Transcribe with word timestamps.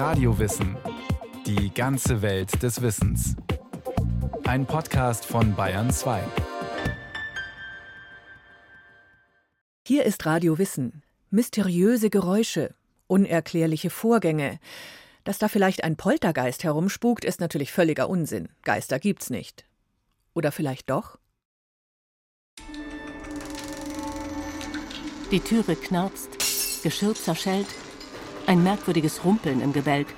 Radiowissen. 0.00 0.78
Die 1.44 1.74
ganze 1.74 2.22
Welt 2.22 2.62
des 2.62 2.80
Wissens. 2.80 3.36
Ein 4.44 4.64
Podcast 4.64 5.26
von 5.26 5.54
Bayern 5.54 5.90
2. 5.90 6.22
Hier 9.86 10.06
ist 10.06 10.24
Radio 10.24 10.56
Wissen. 10.56 11.02
Mysteriöse 11.28 12.08
Geräusche, 12.08 12.74
unerklärliche 13.08 13.90
Vorgänge. 13.90 14.58
Dass 15.24 15.36
da 15.36 15.48
vielleicht 15.48 15.84
ein 15.84 15.96
Poltergeist 15.96 16.64
herumspukt, 16.64 17.26
ist 17.26 17.40
natürlich 17.40 17.70
völliger 17.70 18.08
Unsinn. 18.08 18.48
Geister 18.62 18.98
gibt's 18.98 19.28
nicht. 19.28 19.66
Oder 20.32 20.50
vielleicht 20.50 20.88
doch? 20.88 21.18
Die 25.30 25.40
Türe 25.40 25.76
knarzt, 25.76 26.82
Geschirr 26.82 27.14
zerschellt, 27.14 27.68
ein 28.50 28.64
merkwürdiges 28.64 29.24
Rumpeln 29.24 29.60
im 29.60 29.72
Gebälk. 29.72 30.08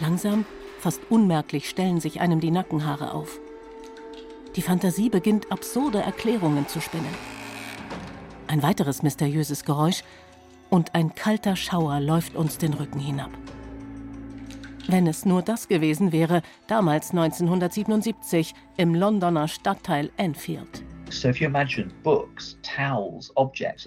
Langsam, 0.00 0.44
fast 0.80 1.00
unmerklich 1.08 1.68
stellen 1.68 2.00
sich 2.00 2.20
einem 2.20 2.40
die 2.40 2.50
Nackenhaare 2.50 3.14
auf. 3.14 3.38
Die 4.56 4.62
Fantasie 4.62 5.08
beginnt 5.08 5.52
absurde 5.52 6.00
Erklärungen 6.00 6.66
zu 6.66 6.80
spinnen. 6.80 7.14
Ein 8.48 8.64
weiteres 8.64 9.04
mysteriöses 9.04 9.64
Geräusch 9.64 10.02
und 10.68 10.96
ein 10.96 11.14
kalter 11.14 11.54
Schauer 11.54 12.00
läuft 12.00 12.34
uns 12.34 12.58
den 12.58 12.74
Rücken 12.74 12.98
hinab. 12.98 13.30
Wenn 14.88 15.06
es 15.06 15.24
nur 15.24 15.42
das 15.42 15.68
gewesen 15.68 16.10
wäre, 16.10 16.42
damals 16.66 17.10
1977 17.10 18.52
im 18.78 18.96
Londoner 18.96 19.46
Stadtteil 19.46 20.10
Enfield. 20.16 20.85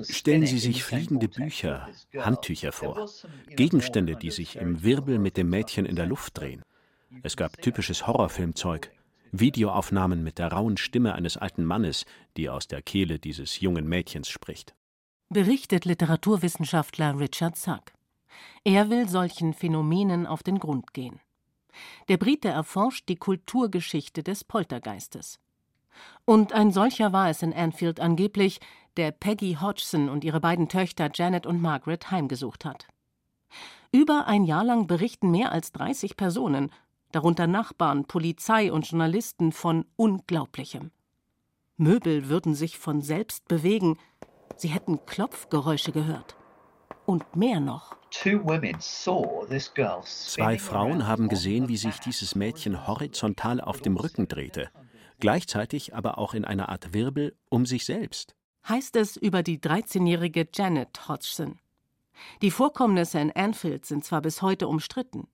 Stellen 0.09 0.45
Sie 0.45 0.59
sich 0.59 0.83
fliegende 0.83 1.27
Bücher, 1.27 1.89
Handtücher 2.17 2.71
vor, 2.71 3.09
Gegenstände, 3.47 4.15
die 4.15 4.31
sich 4.31 4.55
im 4.55 4.83
Wirbel 4.83 5.19
mit 5.19 5.37
dem 5.37 5.49
Mädchen 5.49 5.85
in 5.85 5.95
der 5.95 6.05
Luft 6.05 6.37
drehen. 6.37 6.63
Es 7.23 7.35
gab 7.37 7.61
typisches 7.61 8.07
Horrorfilmzeug, 8.07 8.91
Videoaufnahmen 9.31 10.23
mit 10.23 10.39
der 10.39 10.51
rauen 10.51 10.77
Stimme 10.77 11.13
eines 11.13 11.37
alten 11.37 11.63
Mannes, 11.63 12.05
die 12.37 12.49
aus 12.49 12.67
der 12.67 12.81
Kehle 12.81 13.19
dieses 13.19 13.59
jungen 13.59 13.87
Mädchens 13.87 14.29
spricht. 14.29 14.75
Berichtet 15.29 15.85
Literaturwissenschaftler 15.85 17.19
Richard 17.19 17.55
Sack. 17.55 17.93
Er 18.63 18.89
will 18.89 19.07
solchen 19.07 19.53
Phänomenen 19.53 20.25
auf 20.25 20.43
den 20.43 20.59
Grund 20.59 20.93
gehen. 20.93 21.19
Der 22.07 22.17
Brite 22.17 22.49
erforscht 22.49 23.07
die 23.09 23.15
Kulturgeschichte 23.15 24.23
des 24.23 24.43
Poltergeistes. 24.43 25.39
Und 26.25 26.53
ein 26.53 26.71
solcher 26.71 27.13
war 27.13 27.29
es 27.29 27.41
in 27.41 27.53
Anfield 27.53 27.99
angeblich, 27.99 28.59
der 28.97 29.11
Peggy 29.11 29.57
Hodgson 29.59 30.09
und 30.09 30.23
ihre 30.23 30.39
beiden 30.39 30.67
Töchter 30.67 31.09
Janet 31.13 31.45
und 31.45 31.61
Margaret 31.61 32.11
heimgesucht 32.11 32.65
hat. 32.65 32.87
Über 33.91 34.27
ein 34.27 34.43
Jahr 34.43 34.63
lang 34.63 34.87
berichten 34.87 35.31
mehr 35.31 35.51
als 35.51 35.71
30 35.71 36.17
Personen, 36.17 36.71
darunter 37.11 37.47
Nachbarn, 37.47 38.05
Polizei 38.05 38.71
und 38.71 38.87
Journalisten, 38.87 39.51
von 39.51 39.85
Unglaublichem. 39.95 40.91
Möbel 41.77 42.29
würden 42.29 42.53
sich 42.53 42.77
von 42.77 43.01
selbst 43.01 43.47
bewegen, 43.47 43.97
sie 44.57 44.67
hätten 44.67 45.05
Klopfgeräusche 45.05 45.91
gehört. 45.91 46.35
Und 47.05 47.35
mehr 47.35 47.59
noch. 47.59 47.95
Zwei 48.11 48.39
Frauen 50.59 51.07
haben 51.07 51.29
gesehen, 51.29 51.67
wie 51.67 51.77
sich 51.77 51.99
dieses 51.99 52.35
Mädchen 52.35 52.85
horizontal 52.85 53.61
auf 53.61 53.81
dem 53.81 53.97
Rücken 53.97 54.27
drehte 54.27 54.69
gleichzeitig 55.19 55.95
aber 55.95 56.17
auch 56.17 56.33
in 56.33 56.45
einer 56.45 56.69
Art 56.69 56.93
Wirbel 56.93 57.35
um 57.49 57.65
sich 57.65 57.85
selbst. 57.85 58.35
Heißt 58.67 58.95
es 58.95 59.17
über 59.17 59.43
die 59.43 59.59
13-jährige 59.59 60.47
Janet 60.53 61.07
Hodgson. 61.07 61.59
Die 62.41 62.51
Vorkommnisse 62.51 63.19
in 63.19 63.31
Anfield 63.31 63.85
sind 63.85 64.03
zwar 64.03 64.21
bis 64.21 64.41
heute 64.41 64.67
umstritten. 64.67 65.27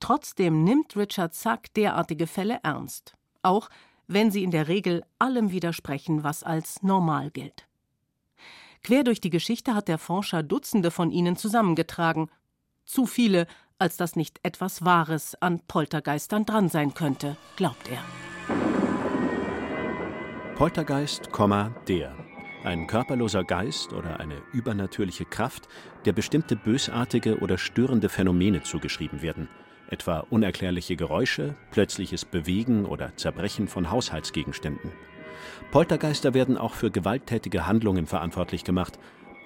Trotzdem 0.00 0.64
nimmt 0.64 0.96
Richard 0.96 1.34
Sack 1.34 1.72
derartige 1.74 2.26
Fälle 2.26 2.60
ernst, 2.62 3.14
auch 3.42 3.70
wenn 4.06 4.30
sie 4.30 4.44
in 4.44 4.50
der 4.50 4.68
Regel 4.68 5.02
allem 5.18 5.50
widersprechen, 5.50 6.24
was 6.24 6.42
als 6.42 6.82
normal 6.82 7.30
gilt. 7.30 7.66
Quer 8.82 9.02
durch 9.02 9.20
die 9.20 9.30
Geschichte 9.30 9.74
hat 9.74 9.88
der 9.88 9.98
Forscher 9.98 10.42
Dutzende 10.42 10.90
von 10.90 11.10
ihnen 11.10 11.36
zusammengetragen. 11.36 12.28
Zu 12.84 13.06
viele, 13.06 13.46
als 13.78 13.96
dass 13.96 14.14
nicht 14.14 14.40
etwas 14.42 14.84
Wahres 14.84 15.34
an 15.40 15.60
Poltergeistern 15.66 16.44
dran 16.44 16.68
sein 16.68 16.92
könnte, 16.92 17.38
glaubt 17.56 17.88
er. 17.88 18.04
Poltergeist, 20.56 21.30
der. 21.88 22.14
Ein 22.62 22.86
körperloser 22.86 23.42
Geist 23.42 23.92
oder 23.92 24.20
eine 24.20 24.40
übernatürliche 24.52 25.24
Kraft, 25.24 25.66
der 26.04 26.12
bestimmte 26.12 26.54
bösartige 26.54 27.40
oder 27.40 27.58
störende 27.58 28.08
Phänomene 28.08 28.62
zugeschrieben 28.62 29.20
werden, 29.20 29.48
etwa 29.90 30.20
unerklärliche 30.20 30.94
Geräusche, 30.94 31.56
plötzliches 31.72 32.24
Bewegen 32.24 32.86
oder 32.86 33.16
Zerbrechen 33.16 33.66
von 33.66 33.90
Haushaltsgegenständen. 33.90 34.92
Poltergeister 35.72 36.34
werden 36.34 36.56
auch 36.56 36.74
für 36.74 36.92
gewalttätige 36.92 37.66
Handlungen 37.66 38.06
verantwortlich 38.06 38.62
gemacht, 38.62 38.96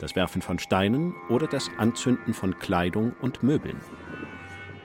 das 0.01 0.15
Werfen 0.15 0.43
von 0.43 0.59
Steinen 0.59 1.15
oder 1.31 1.47
das 1.47 1.71
Anzünden 1.79 2.35
von 2.35 2.59
Kleidung 2.59 3.15
und 3.23 3.43
Möbeln. 3.43 3.81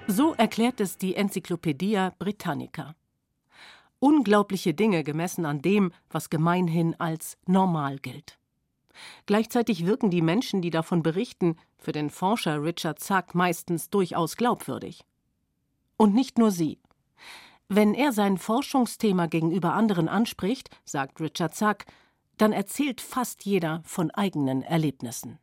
So 0.07 0.33
erklärt 0.35 0.79
es 0.79 0.97
die 0.97 1.15
Enzyklopädie 1.15 2.11
Britannica 2.17 2.95
unglaubliche 4.03 4.73
Dinge 4.73 5.05
gemessen 5.05 5.45
an 5.45 5.61
dem, 5.61 5.93
was 6.09 6.29
gemeinhin 6.29 6.93
als 6.99 7.37
normal 7.45 7.99
gilt. 7.99 8.37
Gleichzeitig 9.25 9.85
wirken 9.85 10.11
die 10.11 10.21
Menschen, 10.21 10.61
die 10.61 10.71
davon 10.71 11.03
berichten, 11.03 11.55
für 11.77 11.93
den 11.93 12.09
Forscher 12.09 12.61
Richard 12.61 12.99
Zack 12.99 13.33
meistens 13.33 13.89
durchaus 13.89 14.35
glaubwürdig. 14.35 15.05
Und 15.95 16.13
nicht 16.13 16.37
nur 16.37 16.51
sie. 16.51 16.79
Wenn 17.69 17.93
er 17.93 18.11
sein 18.11 18.37
Forschungsthema 18.37 19.27
gegenüber 19.27 19.73
anderen 19.73 20.09
anspricht, 20.09 20.69
sagt 20.83 21.21
Richard 21.21 21.55
Zack, 21.55 21.85
dann 22.35 22.51
erzählt 22.51 22.99
fast 22.99 23.45
jeder 23.45 23.81
von 23.85 24.11
eigenen 24.11 24.63
Erlebnissen. 24.63 25.39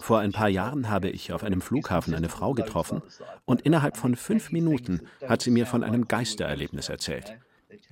Vor 0.00 0.18
ein 0.18 0.32
paar 0.32 0.48
Jahren 0.48 0.88
habe 0.88 1.10
ich 1.10 1.32
auf 1.32 1.44
einem 1.44 1.60
Flughafen 1.60 2.14
eine 2.14 2.28
Frau 2.28 2.52
getroffen 2.54 3.02
und 3.44 3.62
innerhalb 3.62 3.96
von 3.96 4.16
fünf 4.16 4.52
Minuten 4.52 5.02
hat 5.26 5.42
sie 5.42 5.50
mir 5.50 5.66
von 5.66 5.84
einem 5.84 6.08
Geistererlebnis 6.08 6.88
erzählt. 6.88 7.36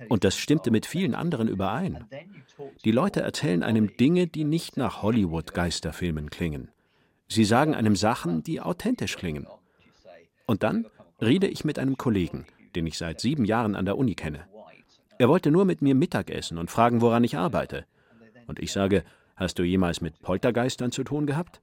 Und 0.09 0.23
das 0.23 0.35
stimmte 0.35 0.71
mit 0.71 0.85
vielen 0.85 1.15
anderen 1.15 1.47
überein. 1.47 2.05
Die 2.85 2.91
Leute 2.91 3.21
erzählen 3.21 3.63
einem 3.63 3.95
Dinge, 3.97 4.27
die 4.27 4.43
nicht 4.43 4.77
nach 4.77 5.01
Hollywood-Geisterfilmen 5.01 6.29
klingen. 6.29 6.69
Sie 7.27 7.45
sagen 7.45 7.75
einem 7.75 7.95
Sachen, 7.95 8.43
die 8.43 8.61
authentisch 8.61 9.15
klingen. 9.15 9.47
Und 10.45 10.63
dann 10.63 10.85
rede 11.21 11.47
ich 11.47 11.63
mit 11.63 11.79
einem 11.79 11.97
Kollegen, 11.97 12.45
den 12.75 12.87
ich 12.87 12.97
seit 12.97 13.21
sieben 13.21 13.45
Jahren 13.45 13.75
an 13.75 13.85
der 13.85 13.97
Uni 13.97 14.15
kenne. 14.15 14.47
Er 15.17 15.29
wollte 15.29 15.51
nur 15.51 15.65
mit 15.65 15.81
mir 15.81 15.95
Mittagessen 15.95 16.57
und 16.57 16.71
fragen, 16.71 16.99
woran 17.01 17.23
ich 17.23 17.37
arbeite. 17.37 17.85
Und 18.51 18.59
ich 18.59 18.73
sage, 18.73 19.05
hast 19.37 19.59
du 19.59 19.63
jemals 19.63 20.01
mit 20.01 20.19
Poltergeistern 20.19 20.91
zu 20.91 21.05
tun 21.05 21.25
gehabt? 21.25 21.61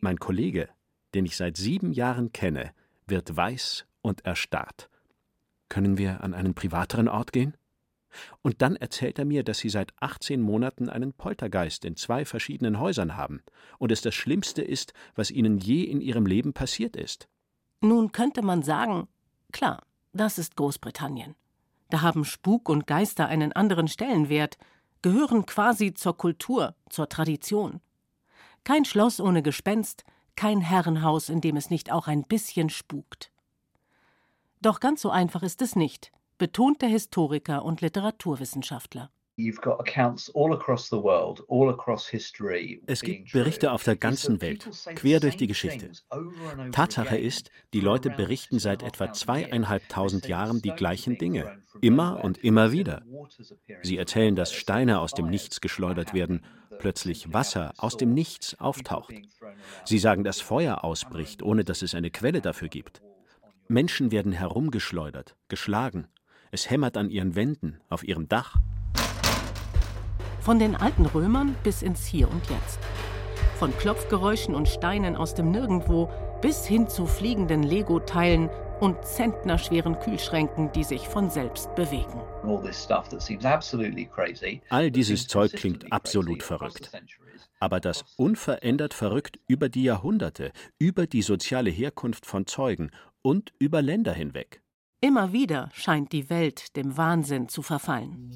Mein 0.00 0.18
Kollege, 0.18 0.68
den 1.14 1.24
ich 1.24 1.36
seit 1.36 1.56
sieben 1.56 1.92
Jahren 1.92 2.32
kenne, 2.32 2.72
wird 3.06 3.36
weiß 3.36 3.86
und 4.02 4.24
erstarrt. 4.24 4.90
Können 5.68 5.98
wir 5.98 6.24
an 6.24 6.34
einen 6.34 6.54
privateren 6.54 7.06
Ort 7.06 7.32
gehen? 7.32 7.56
Und 8.42 8.60
dann 8.60 8.74
erzählt 8.74 9.20
er 9.20 9.24
mir, 9.24 9.44
dass 9.44 9.58
sie 9.58 9.68
seit 9.68 9.92
18 10.00 10.40
Monaten 10.40 10.88
einen 10.88 11.12
Poltergeist 11.12 11.84
in 11.84 11.94
zwei 11.94 12.24
verschiedenen 12.24 12.80
Häusern 12.80 13.16
haben 13.16 13.40
und 13.78 13.92
es 13.92 14.02
das 14.02 14.16
Schlimmste 14.16 14.62
ist, 14.62 14.92
was 15.14 15.30
ihnen 15.30 15.58
je 15.58 15.84
in 15.84 16.00
ihrem 16.00 16.26
Leben 16.26 16.54
passiert 16.54 16.96
ist. 16.96 17.28
Nun 17.82 18.10
könnte 18.10 18.42
man 18.42 18.64
sagen, 18.64 19.06
klar, 19.52 19.84
das 20.12 20.38
ist 20.38 20.56
Großbritannien. 20.56 21.36
Da 21.88 22.02
haben 22.02 22.24
Spuk 22.24 22.68
und 22.68 22.88
Geister 22.88 23.28
einen 23.28 23.52
anderen 23.52 23.86
Stellenwert, 23.86 24.58
gehören 25.02 25.46
quasi 25.46 25.94
zur 25.94 26.16
Kultur, 26.16 26.74
zur 26.88 27.08
Tradition. 27.08 27.80
Kein 28.64 28.84
Schloss 28.84 29.20
ohne 29.20 29.42
Gespenst, 29.42 30.04
kein 30.36 30.60
Herrenhaus, 30.60 31.28
in 31.28 31.40
dem 31.40 31.56
es 31.56 31.70
nicht 31.70 31.90
auch 31.90 32.06
ein 32.06 32.24
bisschen 32.24 32.70
spukt. 32.70 33.30
Doch 34.60 34.80
ganz 34.80 35.02
so 35.02 35.10
einfach 35.10 35.42
ist 35.42 35.62
es 35.62 35.76
nicht, 35.76 36.12
betont 36.38 36.82
der 36.82 36.88
Historiker 36.88 37.64
und 37.64 37.80
Literaturwissenschaftler. 37.80 39.10
Es 42.86 43.02
gibt 43.02 43.32
Berichte 43.32 43.72
auf 43.72 43.84
der 43.84 43.96
ganzen 43.96 44.40
Welt, 44.40 44.68
quer 44.94 45.20
durch 45.20 45.36
die 45.36 45.46
Geschichte. 45.46 45.90
Tatsache 46.72 47.16
ist, 47.16 47.50
die 47.72 47.80
Leute 47.80 48.10
berichten 48.10 48.58
seit 48.58 48.82
etwa 48.82 49.12
zweieinhalbtausend 49.12 50.28
Jahren 50.28 50.62
die 50.62 50.72
gleichen 50.72 51.18
Dinge, 51.18 51.58
immer 51.80 52.22
und 52.24 52.38
immer 52.38 52.72
wieder. 52.72 53.02
Sie 53.82 53.96
erzählen, 53.96 54.36
dass 54.36 54.52
Steine 54.52 55.00
aus 55.00 55.12
dem 55.12 55.28
Nichts 55.28 55.60
geschleudert 55.60 56.14
werden, 56.14 56.44
plötzlich 56.78 57.32
Wasser 57.32 57.72
aus 57.78 57.96
dem 57.96 58.12
Nichts 58.14 58.58
auftaucht. 58.58 59.14
Sie 59.84 59.98
sagen, 59.98 60.24
dass 60.24 60.40
Feuer 60.40 60.84
ausbricht, 60.84 61.42
ohne 61.42 61.64
dass 61.64 61.82
es 61.82 61.94
eine 61.94 62.10
Quelle 62.10 62.40
dafür 62.40 62.68
gibt. 62.68 63.02
Menschen 63.68 64.10
werden 64.10 64.32
herumgeschleudert, 64.32 65.36
geschlagen. 65.48 66.08
Es 66.50 66.68
hämmert 66.70 66.96
an 66.96 67.10
ihren 67.10 67.36
Wänden, 67.36 67.80
auf 67.88 68.02
ihrem 68.02 68.28
Dach. 68.28 68.56
Von 70.40 70.58
den 70.58 70.74
alten 70.74 71.06
Römern 71.06 71.54
bis 71.62 71.82
ins 71.82 72.06
Hier 72.06 72.30
und 72.30 72.48
Jetzt. 72.48 72.78
von 73.60 73.76
Klopfgeräuschen 73.76 74.54
und 74.54 74.68
Steinen 74.68 75.16
aus 75.16 75.34
dem 75.34 75.50
Nirgendwo 75.50 76.10
bis 76.40 76.64
hin 76.66 76.88
zu 76.88 77.06
fliegenden 77.06 77.62
Lego-Teilen 77.62 78.48
und 78.80 79.04
zentnerschweren 79.04 79.98
Kühlschränken, 80.00 80.72
die 80.72 80.82
sich 80.82 81.06
von 81.06 81.28
selbst 81.28 81.74
bewegen. 81.74 82.22
All 84.70 84.90
dieses 84.90 85.26
Zeug 85.28 85.52
klingt 85.52 85.92
absolut 85.92 86.42
verrückt. 86.42 86.90
Aber 87.58 87.80
das 87.80 88.06
unverändert 88.16 88.94
verrückt 88.94 89.38
über 89.46 89.68
die 89.68 89.82
Jahrhunderte, 89.82 90.52
über 90.78 91.06
die 91.06 91.20
soziale 91.20 91.68
Herkunft 91.68 92.24
von 92.24 92.46
Zeugen 92.46 92.90
und 93.20 93.52
über 93.58 93.82
Länder 93.82 94.14
hinweg. 94.14 94.62
Immer 95.02 95.34
wieder 95.34 95.68
scheint 95.74 96.12
die 96.12 96.30
Welt 96.30 96.74
dem 96.76 96.96
Wahnsinn 96.96 97.50
zu 97.50 97.60
verfallen. 97.60 98.32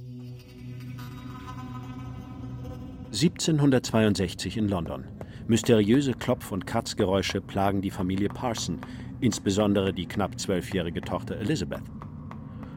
1762 3.15 4.57
in 4.57 4.69
London. 4.69 5.05
Mysteriöse 5.47 6.15
Klopf- 6.15 6.51
und 6.51 6.67
Kratzgeräusche 6.67 7.41
plagen 7.41 7.81
die 7.81 7.93
Familie 7.93 8.29
Parson, 8.29 8.81
insbesondere 9.21 9.93
die 9.93 10.07
knapp 10.07 10.41
zwölfjährige 10.41 11.01
Tochter 11.01 11.37
Elizabeth. 11.37 11.85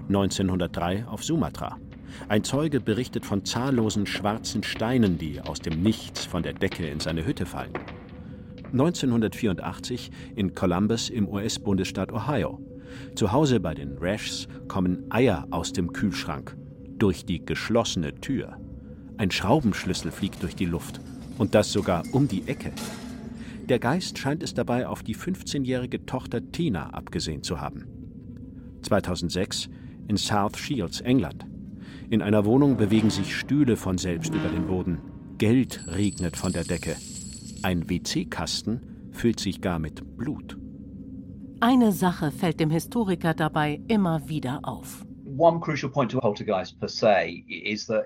1903 0.09 1.05
auf 1.07 1.23
Sumatra. 1.23 1.79
Ein 2.29 2.43
Zeuge 2.43 2.79
berichtet 2.79 3.25
von 3.25 3.45
zahllosen 3.45 4.05
schwarzen 4.05 4.61
Steinen, 4.61 5.17
die 5.17 5.41
aus 5.41 5.59
dem 5.59 5.81
Nichts 5.81 6.25
von 6.25 6.43
der 6.43 6.53
Decke 6.53 6.85
in 6.87 6.99
seine 6.99 7.25
Hütte 7.25 7.47
fallen. 7.47 7.73
1984 8.73 10.11
in 10.35 10.53
Columbus 10.53 11.09
im 11.09 11.27
US-Bundesstaat 11.27 12.13
Ohio. 12.13 12.59
Zu 13.15 13.31
Hause 13.31 13.59
bei 13.59 13.73
den 13.73 13.97
Rashs 13.97 14.47
kommen 14.67 15.03
Eier 15.09 15.47
aus 15.49 15.73
dem 15.73 15.91
Kühlschrank 15.93 16.55
durch 16.99 17.25
die 17.25 17.43
geschlossene 17.43 18.13
Tür. 18.13 18.59
Ein 19.17 19.31
Schraubenschlüssel 19.31 20.11
fliegt 20.11 20.43
durch 20.43 20.55
die 20.55 20.65
Luft 20.65 21.01
und 21.37 21.55
das 21.55 21.71
sogar 21.71 22.03
um 22.11 22.27
die 22.27 22.47
Ecke. 22.47 22.71
Der 23.67 23.79
Geist 23.79 24.17
scheint 24.17 24.43
es 24.43 24.53
dabei 24.53 24.87
auf 24.87 25.03
die 25.03 25.15
15-jährige 25.15 26.05
Tochter 26.05 26.51
Tina 26.51 26.91
abgesehen 26.91 27.43
zu 27.43 27.59
haben. 27.59 27.85
2006 28.83 29.69
in 30.07 30.17
South 30.17 30.57
Shields, 30.57 31.01
England. 31.01 31.45
In 32.09 32.21
einer 32.21 32.45
Wohnung 32.45 32.77
bewegen 32.77 33.09
sich 33.09 33.35
Stühle 33.35 33.75
von 33.75 33.97
selbst 33.97 34.33
über 34.33 34.47
den 34.47 34.67
Boden. 34.67 34.99
Geld 35.37 35.85
regnet 35.87 36.37
von 36.37 36.53
der 36.53 36.63
Decke. 36.63 36.95
Ein 37.63 37.89
WC-Kasten 37.89 38.81
füllt 39.11 39.39
sich 39.39 39.61
gar 39.61 39.79
mit 39.79 40.15
Blut. 40.15 40.57
Eine 41.59 41.91
Sache 41.91 42.31
fällt 42.31 42.59
dem 42.59 42.69
Historiker 42.69 43.33
dabei 43.33 43.81
immer 43.87 44.29
wieder 44.29 44.59
auf. 44.63 45.05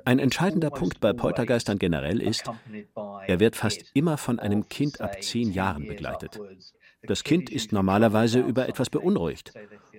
Ein 0.05 0.19
entscheidender 0.19 0.69
Punkt 0.69 0.99
bei 0.99 1.13
Poltergeistern 1.13 1.79
generell 1.79 2.21
ist, 2.21 2.43
er 3.27 3.39
wird 3.39 3.55
fast 3.55 3.83
immer 3.93 4.17
von 4.17 4.39
einem 4.39 4.67
Kind 4.69 5.01
ab 5.01 5.21
zehn 5.23 5.51
Jahren 5.51 5.87
begleitet. 5.87 6.39
Das 7.03 7.23
Kind 7.23 7.49
ist 7.49 7.71
normalerweise 7.71 8.39
über 8.39 8.69
etwas 8.69 8.89
beunruhigt. 8.89 9.53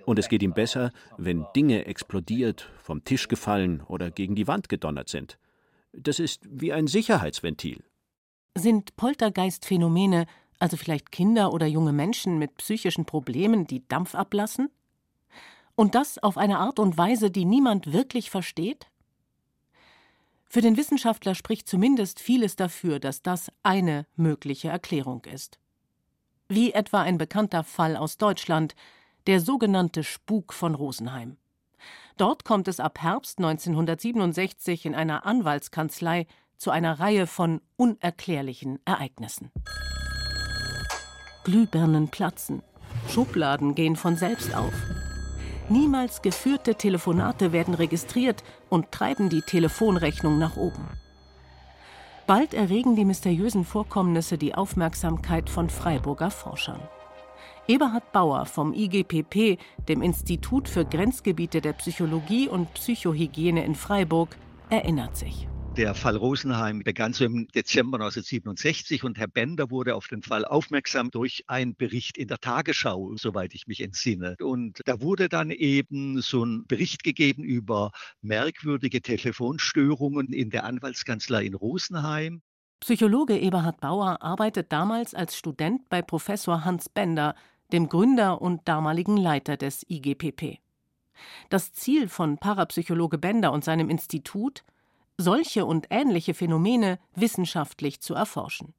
Und 0.05 0.19
es 0.19 0.29
geht 0.29 0.43
ihm 0.43 0.53
besser, 0.53 0.91
wenn 1.17 1.45
Dinge 1.55 1.85
explodiert, 1.85 2.69
vom 2.81 3.03
Tisch 3.03 3.27
gefallen 3.27 3.81
oder 3.81 4.11
gegen 4.11 4.35
die 4.35 4.47
Wand 4.47 4.69
gedonnert 4.69 5.09
sind. 5.09 5.37
Das 5.93 6.19
ist 6.19 6.47
wie 6.49 6.73
ein 6.73 6.87
Sicherheitsventil. 6.87 7.83
Sind 8.55 8.95
Poltergeistphänomene 8.95 10.27
also 10.63 10.77
vielleicht 10.77 11.11
Kinder 11.11 11.51
oder 11.51 11.65
junge 11.65 11.91
Menschen 11.91 12.39
mit 12.39 12.55
psychischen 12.55 13.03
Problemen, 13.03 13.67
die 13.67 13.85
Dampf 13.85 14.15
ablassen? 14.15 14.69
Und 15.75 15.95
das 15.95 16.21
auf 16.21 16.37
eine 16.37 16.59
Art 16.59 16.79
und 16.79 16.97
Weise, 16.97 17.31
die 17.31 17.45
niemand 17.45 17.91
wirklich 17.93 18.29
versteht? 18.29 18.87
Für 20.45 20.61
den 20.61 20.77
Wissenschaftler 20.77 21.33
spricht 21.33 21.67
zumindest 21.67 22.19
vieles 22.19 22.55
dafür, 22.55 22.99
dass 22.99 23.23
das 23.23 23.51
eine 23.63 24.05
mögliche 24.15 24.69
Erklärung 24.69 25.25
ist. 25.25 25.59
Wie 26.47 26.73
etwa 26.73 27.01
ein 27.01 27.17
bekannter 27.17 27.63
Fall 27.63 27.95
aus 27.95 28.17
Deutschland, 28.17 28.75
der 29.25 29.39
sogenannte 29.39 30.03
Spuk 30.03 30.53
von 30.53 30.75
Rosenheim. 30.75 31.37
Dort 32.17 32.45
kommt 32.45 32.67
es 32.67 32.79
ab 32.79 33.01
Herbst 33.01 33.39
1967 33.39 34.85
in 34.85 34.93
einer 34.93 35.25
Anwaltskanzlei 35.25 36.27
zu 36.57 36.69
einer 36.69 36.99
Reihe 36.99 37.25
von 37.25 37.61
unerklärlichen 37.75 38.79
Ereignissen. 38.85 39.51
Glühbirnen 41.43 42.09
platzen, 42.09 42.61
Schubladen 43.09 43.75
gehen 43.75 43.95
von 43.95 44.15
selbst 44.15 44.55
auf, 44.55 44.73
Niemals 45.73 46.21
geführte 46.21 46.75
Telefonate 46.75 47.51
werden 47.51 47.73
registriert 47.73 48.43
und 48.69 48.91
treiben 48.91 49.29
die 49.29 49.41
Telefonrechnung 49.41 50.37
nach 50.37 50.55
oben. 50.55 50.87
Bald 52.27 52.53
erregen 52.53 52.95
die 52.95 53.05
mysteriösen 53.05 53.65
Vorkommnisse 53.65 54.37
die 54.37 54.53
Aufmerksamkeit 54.53 55.49
von 55.49 55.71
Freiburger 55.71 56.29
Forschern. 56.29 56.79
Eberhard 57.67 58.11
Bauer 58.11 58.45
vom 58.45 58.71
IGPP, 58.71 59.57
dem 59.87 60.03
Institut 60.03 60.69
für 60.69 60.85
Grenzgebiete 60.85 61.59
der 61.59 61.73
Psychologie 61.73 62.47
und 62.47 62.71
Psychohygiene 62.75 63.65
in 63.65 63.73
Freiburg, 63.73 64.37
erinnert 64.69 65.17
sich. 65.17 65.47
Der 65.77 65.95
Fall 65.95 66.15
Rosenheim 66.15 66.83
begann 66.83 67.13
so 67.13 67.25
im 67.25 67.47
Dezember 67.47 67.97
1967 67.97 69.03
und 69.03 69.17
Herr 69.17 69.27
Bender 69.27 69.71
wurde 69.71 69.95
auf 69.95 70.07
den 70.07 70.21
Fall 70.21 70.45
aufmerksam 70.45 71.09
durch 71.09 71.45
einen 71.47 71.75
Bericht 71.75 72.15
in 72.15 72.27
der 72.27 72.37
Tagesschau, 72.37 73.15
soweit 73.15 73.55
ich 73.55 73.65
mich 73.65 73.81
entsinne. 73.81 74.35
Und 74.39 74.81
da 74.85 75.01
wurde 75.01 75.29
dann 75.29 75.49
eben 75.49 76.21
so 76.21 76.45
ein 76.45 76.67
Bericht 76.67 77.03
gegeben 77.03 77.43
über 77.43 77.89
merkwürdige 78.21 79.01
Telefonstörungen 79.01 80.31
in 80.31 80.51
der 80.51 80.65
Anwaltskanzlei 80.65 81.45
in 81.45 81.55
Rosenheim. 81.55 82.43
Psychologe 82.79 83.39
Eberhard 83.39 83.81
Bauer 83.81 84.21
arbeitet 84.21 84.71
damals 84.71 85.15
als 85.15 85.35
Student 85.35 85.89
bei 85.89 86.03
Professor 86.03 86.65
Hans 86.65 86.87
Bender, 86.87 87.33
dem 87.71 87.89
Gründer 87.89 88.43
und 88.43 88.67
damaligen 88.67 89.17
Leiter 89.17 89.57
des 89.57 89.83
IGPP. 89.89 90.59
Das 91.49 91.73
Ziel 91.73 92.09
von 92.09 92.37
Parapsychologe 92.37 93.17
Bender 93.17 93.51
und 93.51 93.63
seinem 93.63 93.89
Institut 93.89 94.63
solche 95.17 95.65
und 95.65 95.87
ähnliche 95.89 96.33
Phänomene 96.33 96.99
wissenschaftlich 97.15 98.01
zu 98.01 98.13
erforschen. 98.13 98.73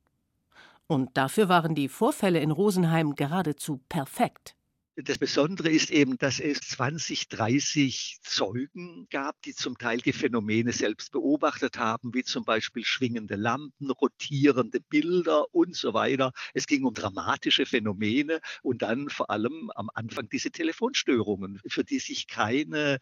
Und 0.86 1.16
dafür 1.16 1.48
waren 1.48 1.74
die 1.74 1.88
Vorfälle 1.88 2.40
in 2.40 2.50
Rosenheim 2.50 3.14
geradezu 3.14 3.80
perfekt. 3.88 4.54
Das 4.96 5.18
Besondere 5.18 5.70
ist 5.70 5.90
eben, 5.90 6.18
dass 6.18 6.38
es 6.38 6.60
20, 6.60 7.28
30 7.28 8.18
Zeugen 8.22 9.08
gab, 9.10 9.42
die 9.42 9.52
zum 9.52 9.76
Teil 9.76 9.98
die 9.98 10.12
Phänomene 10.12 10.72
selbst 10.72 11.10
beobachtet 11.10 11.78
haben, 11.78 12.14
wie 12.14 12.22
zum 12.22 12.44
Beispiel 12.44 12.84
schwingende 12.84 13.34
Lampen, 13.34 13.90
rotierende 13.90 14.78
Bilder 14.80 15.52
und 15.52 15.74
so 15.74 15.94
weiter. 15.94 16.32
Es 16.52 16.68
ging 16.68 16.84
um 16.84 16.94
dramatische 16.94 17.66
Phänomene 17.66 18.38
und 18.62 18.82
dann 18.82 19.08
vor 19.08 19.30
allem 19.30 19.72
am 19.74 19.90
Anfang 19.94 20.28
diese 20.28 20.52
Telefonstörungen, 20.52 21.60
für 21.66 21.82
die 21.82 21.98
sich 21.98 22.28
keine 22.28 22.98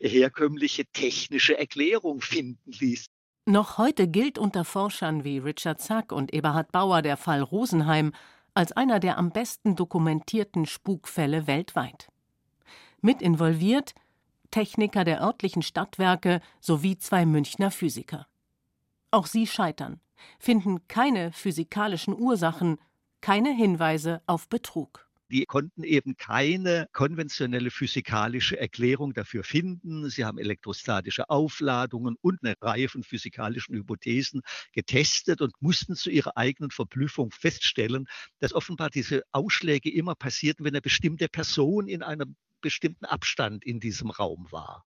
herkömmliche 0.00 0.86
technische 0.86 1.58
Erklärung 1.58 2.22
finden 2.22 2.72
ließ. 2.72 3.08
Noch 3.44 3.76
heute 3.76 4.08
gilt 4.08 4.38
unter 4.38 4.64
Forschern 4.64 5.22
wie 5.22 5.36
Richard 5.36 5.82
Zack 5.82 6.12
und 6.12 6.32
Eberhard 6.32 6.72
Bauer 6.72 7.02
der 7.02 7.18
Fall 7.18 7.42
Rosenheim 7.42 8.12
als 8.56 8.72
einer 8.72 9.00
der 9.00 9.18
am 9.18 9.30
besten 9.30 9.76
dokumentierten 9.76 10.64
Spukfälle 10.64 11.46
weltweit. 11.46 12.08
Mit 13.02 13.20
involviert 13.20 13.94
Techniker 14.50 15.04
der 15.04 15.20
örtlichen 15.20 15.60
Stadtwerke 15.60 16.40
sowie 16.60 16.96
zwei 16.96 17.26
Münchner 17.26 17.70
Physiker. 17.70 18.26
Auch 19.10 19.26
sie 19.26 19.46
scheitern, 19.46 20.00
finden 20.38 20.88
keine 20.88 21.32
physikalischen 21.32 22.18
Ursachen, 22.18 22.78
keine 23.20 23.52
Hinweise 23.52 24.22
auf 24.26 24.48
Betrug. 24.48 25.05
Die 25.30 25.44
konnten 25.44 25.82
eben 25.82 26.16
keine 26.16 26.86
konventionelle 26.92 27.70
physikalische 27.70 28.58
Erklärung 28.58 29.12
dafür 29.12 29.42
finden. 29.42 30.08
Sie 30.08 30.24
haben 30.24 30.38
elektrostatische 30.38 31.28
Aufladungen 31.28 32.16
und 32.20 32.38
eine 32.42 32.54
Reihe 32.60 32.88
von 32.88 33.02
physikalischen 33.02 33.74
Hypothesen 33.74 34.42
getestet 34.72 35.40
und 35.40 35.52
mussten 35.60 35.96
zu 35.96 36.10
ihrer 36.10 36.36
eigenen 36.36 36.70
Verblüffung 36.70 37.32
feststellen, 37.32 38.06
dass 38.38 38.52
offenbar 38.52 38.90
diese 38.90 39.22
Ausschläge 39.32 39.92
immer 39.92 40.14
passierten, 40.14 40.64
wenn 40.64 40.74
eine 40.74 40.80
bestimmte 40.80 41.28
Person 41.28 41.88
in 41.88 42.02
einem 42.02 42.36
bestimmten 42.60 43.04
Abstand 43.04 43.64
in 43.64 43.80
diesem 43.80 44.10
Raum 44.10 44.46
war. 44.50 44.84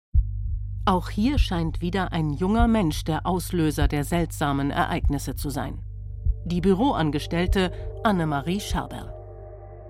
Auch 0.86 1.10
hier 1.10 1.38
scheint 1.38 1.82
wieder 1.82 2.14
ein 2.14 2.32
junger 2.32 2.68
Mensch 2.68 3.04
der 3.04 3.26
Auslöser 3.26 3.88
der 3.88 4.04
seltsamen 4.04 4.72
Ereignisse 4.72 5.36
zu 5.36 5.50
sein. 5.50 5.84
Die 6.46 6.62
Büroangestellte 6.62 7.72
Annemarie 8.04 8.60
Schaberl. 8.60 9.19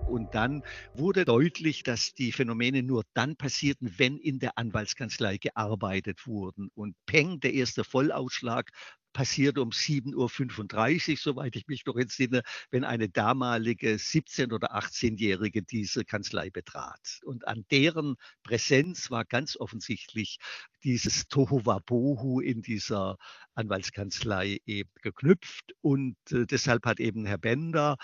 Und 0.10 0.36
dann 0.36 0.64
wurde 0.94 1.26
deutlich, 1.26 1.84
dass 1.84 2.14
die 2.14 2.32
Phänomene 2.32 2.84
nur 2.84 3.04
dann 3.14 3.36
passierten, 3.36 3.94
wenn 3.98 4.18
in 4.18 4.40
der 4.40 4.58
Anwaltskanzlei 4.58 5.38
gearbeitet 5.38 6.28
wurden. 6.28 6.70
Und 6.76 6.96
Peng, 7.06 7.40
der 7.40 7.54
erste 7.54 7.84
Vollausschlag, 7.84 8.72
passiert 9.14 9.58
um 9.58 9.72
7.35 9.72 11.12
Uhr, 11.12 11.18
soweit 11.18 11.56
ich 11.56 11.68
mich 11.68 11.86
noch 11.86 11.96
entsinne, 11.96 12.42
wenn 12.72 12.84
eine 12.84 13.10
damalige 13.10 13.96
17- 13.96 14.54
oder 14.54 14.76
18-Jährige 14.76 15.64
diese 15.64 16.06
Kanzlei 16.06 16.50
betrat. 16.50 17.20
Und 17.24 17.48
an 17.48 17.66
deren 17.72 18.16
Präsenz 18.44 19.10
war 19.12 19.26
ganz 19.26 19.58
offensichtlich 19.58 20.38
dieses 20.84 21.28
Tohuwabohu 21.28 22.40
in 22.40 22.62
dieser 22.62 23.18
Anwaltskanzlei 23.56 24.60
eben 24.66 24.92
geknüpft. 25.02 25.74
Und 25.82 26.18
äh, 26.32 26.46
deshalb 26.46 26.86
hat 26.86 27.00
eben 27.00 27.26
Herr 27.26 27.38
Bender 27.38 27.98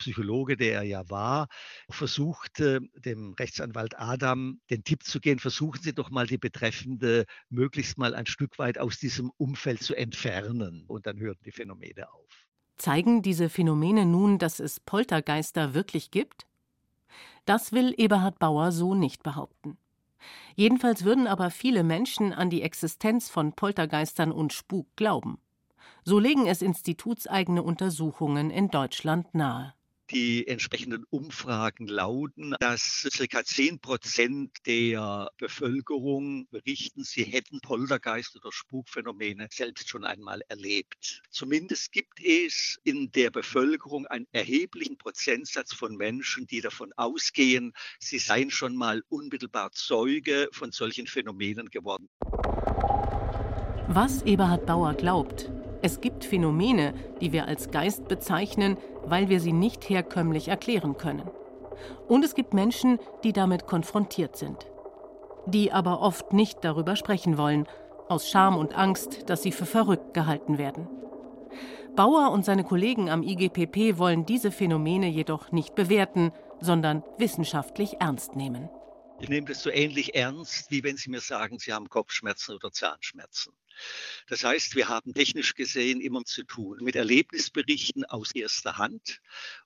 Psychologe, 0.00 0.56
der 0.56 0.74
er 0.74 0.82
ja 0.82 1.08
war, 1.10 1.46
versuchte 1.88 2.80
dem 2.96 3.34
Rechtsanwalt 3.34 3.98
Adam 3.98 4.60
den 4.70 4.82
Tipp 4.82 5.04
zu 5.04 5.20
gehen, 5.20 5.38
versuchen 5.38 5.80
Sie 5.82 5.94
doch 5.94 6.10
mal 6.10 6.26
die 6.26 6.38
Betreffende 6.38 7.26
möglichst 7.48 7.98
mal 7.98 8.14
ein 8.14 8.26
Stück 8.26 8.58
weit 8.58 8.78
aus 8.78 8.98
diesem 8.98 9.30
Umfeld 9.36 9.82
zu 9.82 9.94
entfernen. 9.94 10.84
Und 10.88 11.06
dann 11.06 11.18
hörten 11.20 11.44
die 11.44 11.52
Phänomene 11.52 12.12
auf. 12.12 12.46
Zeigen 12.76 13.22
diese 13.22 13.50
Phänomene 13.50 14.06
nun, 14.06 14.38
dass 14.38 14.58
es 14.58 14.80
Poltergeister 14.80 15.74
wirklich 15.74 16.10
gibt? 16.10 16.46
Das 17.44 17.72
will 17.72 17.94
Eberhard 17.96 18.38
Bauer 18.38 18.72
so 18.72 18.94
nicht 18.94 19.22
behaupten. 19.22 19.76
Jedenfalls 20.56 21.04
würden 21.04 21.26
aber 21.26 21.50
viele 21.50 21.84
Menschen 21.84 22.32
an 22.32 22.50
die 22.50 22.62
Existenz 22.62 23.28
von 23.28 23.52
Poltergeistern 23.54 24.32
und 24.32 24.52
Spuk 24.52 24.86
glauben. 24.96 25.38
So 26.04 26.18
legen 26.18 26.46
es 26.46 26.62
institutseigene 26.62 27.62
Untersuchungen 27.62 28.50
in 28.50 28.68
Deutschland 28.68 29.34
nahe. 29.34 29.74
Die 30.10 30.46
entsprechenden 30.48 31.04
Umfragen 31.10 31.86
lauten, 31.86 32.56
dass 32.58 33.08
ca. 33.30 33.44
10 33.44 33.78
Prozent 33.78 34.50
der 34.66 35.30
Bevölkerung 35.38 36.48
berichten, 36.50 37.04
sie 37.04 37.22
hätten 37.22 37.60
Poltergeist 37.60 38.34
oder 38.34 38.50
Spukphänomene 38.50 39.46
selbst 39.52 39.88
schon 39.88 40.04
einmal 40.04 40.42
erlebt. 40.48 41.22
Zumindest 41.30 41.92
gibt 41.92 42.18
es 42.24 42.80
in 42.82 43.12
der 43.12 43.30
Bevölkerung 43.30 44.06
einen 44.06 44.26
erheblichen 44.32 44.98
Prozentsatz 44.98 45.72
von 45.72 45.96
Menschen, 45.96 46.48
die 46.48 46.60
davon 46.60 46.92
ausgehen, 46.96 47.72
sie 48.00 48.18
seien 48.18 48.50
schon 48.50 48.74
mal 48.74 49.04
unmittelbar 49.10 49.70
Zeuge 49.72 50.48
von 50.50 50.72
solchen 50.72 51.06
Phänomenen 51.06 51.70
geworden. 51.70 52.08
Was 53.86 54.22
Eberhard 54.22 54.66
Bauer 54.66 54.94
glaubt, 54.94 55.50
es 55.82 56.00
gibt 56.00 56.24
Phänomene, 56.24 56.94
die 57.20 57.32
wir 57.32 57.46
als 57.46 57.70
Geist 57.70 58.08
bezeichnen, 58.08 58.76
weil 59.04 59.28
wir 59.28 59.40
sie 59.40 59.52
nicht 59.52 59.88
herkömmlich 59.88 60.48
erklären 60.48 60.96
können. 60.96 61.28
Und 62.08 62.24
es 62.24 62.34
gibt 62.34 62.54
Menschen, 62.54 62.98
die 63.24 63.32
damit 63.32 63.66
konfrontiert 63.66 64.36
sind. 64.36 64.66
Die 65.46 65.72
aber 65.72 66.02
oft 66.02 66.32
nicht 66.32 66.64
darüber 66.64 66.96
sprechen 66.96 67.38
wollen, 67.38 67.66
aus 68.08 68.28
Scham 68.28 68.56
und 68.56 68.76
Angst, 68.76 69.30
dass 69.30 69.42
sie 69.42 69.52
für 69.52 69.66
verrückt 69.66 70.14
gehalten 70.14 70.58
werden. 70.58 70.88
Bauer 71.96 72.30
und 72.30 72.44
seine 72.44 72.64
Kollegen 72.64 73.08
am 73.08 73.22
IGPP 73.22 73.98
wollen 73.98 74.26
diese 74.26 74.50
Phänomene 74.50 75.08
jedoch 75.08 75.52
nicht 75.52 75.74
bewerten, 75.74 76.32
sondern 76.60 77.02
wissenschaftlich 77.18 78.00
ernst 78.00 78.36
nehmen. 78.36 78.68
Ich 79.22 79.28
nehme 79.28 79.46
das 79.46 79.62
so 79.62 79.70
ähnlich 79.70 80.14
ernst, 80.14 80.70
wie 80.70 80.82
wenn 80.82 80.96
Sie 80.96 81.10
mir 81.10 81.20
sagen, 81.20 81.58
Sie 81.58 81.74
haben 81.74 81.90
Kopfschmerzen 81.90 82.54
oder 82.54 82.72
Zahnschmerzen. 82.72 83.52
Das 84.28 84.44
heißt, 84.44 84.74
wir 84.76 84.88
haben 84.88 85.12
technisch 85.12 85.54
gesehen 85.54 86.00
immer 86.00 86.24
zu 86.24 86.42
tun 86.42 86.78
mit 86.80 86.96
Erlebnisberichten 86.96 88.06
aus 88.06 88.34
erster 88.34 88.78
Hand 88.78 89.20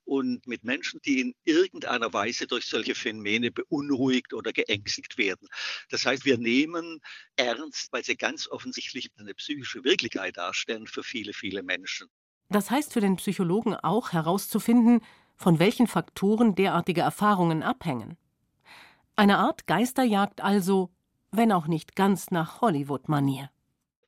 und 0.05 0.47
mit 0.49 0.65
Menschen, 0.65 1.01
die 1.05 1.21
in 1.21 1.35
irgendeiner 1.45 2.13
Weise 2.13 2.49
durch 2.49 2.67
solche 2.67 2.97
Phänomene 2.97 3.53
beunruhigt 3.53 4.35
oder 4.35 4.53
geängstigt 4.53 5.19
werden. 5.19 5.49
Das 5.89 6.05
heißt, 6.05 6.25
wir 6.25 6.37
nehmen 6.37 7.01
ernst, 7.37 7.93
weil 7.93 8.05
sie 8.05 8.17
ganz 8.17 8.49
offensichtlich 8.49 9.11
eine 9.17 9.35
psychische 9.35 9.85
Wirklichkeit 9.85 10.37
darstellen 10.37 10.89
für 10.89 11.05
viele, 11.05 11.33
viele 11.33 11.63
Menschen. 11.63 12.09
Das 12.51 12.73
heißt 12.73 12.93
für 12.93 13.01
den 13.01 13.17
Psychologen 13.17 13.75
auch 13.77 14.13
herauszufinden, 14.13 15.01
von 15.37 15.61
welchen 15.61 15.87
Faktoren 15.87 16.57
derartige 16.57 17.03
Erfahrungen 17.03 17.63
abhängen. 17.63 18.17
Eine 19.17 19.39
Art 19.39 19.69
Geisterjagd 19.69 20.41
also, 20.41 20.91
wenn 21.31 21.53
auch 21.53 21.69
nicht 21.69 21.95
ganz 21.95 22.33
nach 22.33 22.61
Hollywood-Manier. 22.61 23.49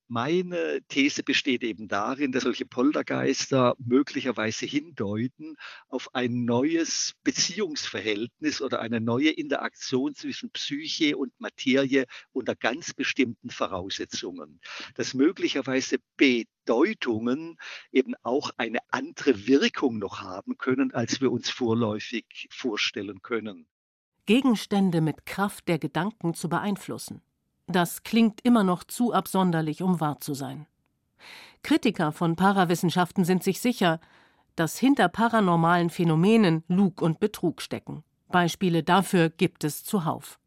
Meine 0.08 0.80
These 0.88 1.22
besteht 1.22 1.62
eben 1.62 1.86
darin, 1.86 2.32
dass 2.32 2.42
solche 2.42 2.66
Poltergeister 2.66 3.76
möglicherweise 3.78 4.66
hindeuten 4.66 5.56
auf 5.88 6.12
ein 6.12 6.44
neues 6.44 7.14
Beziehungsverhältnis 7.22 8.60
oder 8.60 8.80
eine 8.80 9.00
neue 9.00 9.30
Interaktion 9.30 10.16
zwischen 10.16 10.50
Psyche 10.50 11.16
und 11.16 11.32
Materie 11.38 12.06
unter 12.32 12.56
ganz 12.56 12.92
bestimmten 12.92 13.50
Voraussetzungen. 13.50 14.60
Dass 14.94 15.14
möglicherweise 15.14 15.98
Bedeutungen 16.16 17.58
eben 17.92 18.14
auch 18.24 18.50
eine 18.56 18.80
andere 18.90 19.46
Wirkung 19.46 19.98
noch 19.98 20.20
haben 20.20 20.58
können, 20.58 20.92
als 20.92 21.20
wir 21.20 21.30
uns 21.30 21.48
vorläufig 21.48 22.48
vorstellen 22.50 23.22
können. 23.22 23.68
Gegenstände 24.26 25.00
mit 25.00 25.24
Kraft 25.24 25.68
der 25.68 25.78
Gedanken 25.78 26.34
zu 26.34 26.48
beeinflussen. 26.48 27.22
Das 27.68 28.02
klingt 28.02 28.40
immer 28.42 28.64
noch 28.64 28.84
zu 28.84 29.12
absonderlich, 29.12 29.82
um 29.82 30.00
wahr 30.00 30.20
zu 30.20 30.34
sein. 30.34 30.66
Kritiker 31.62 32.12
von 32.12 32.36
Parawissenschaften 32.36 33.24
sind 33.24 33.42
sich 33.42 33.60
sicher, 33.60 34.00
dass 34.56 34.78
hinter 34.78 35.08
paranormalen 35.08 35.90
Phänomenen 35.90 36.64
Lug 36.68 37.02
und 37.02 37.20
Betrug 37.20 37.62
stecken. 37.62 38.04
Beispiele 38.28 38.82
dafür 38.82 39.30
gibt 39.30 39.64
es 39.64 39.84
zuhauf. 39.84 40.38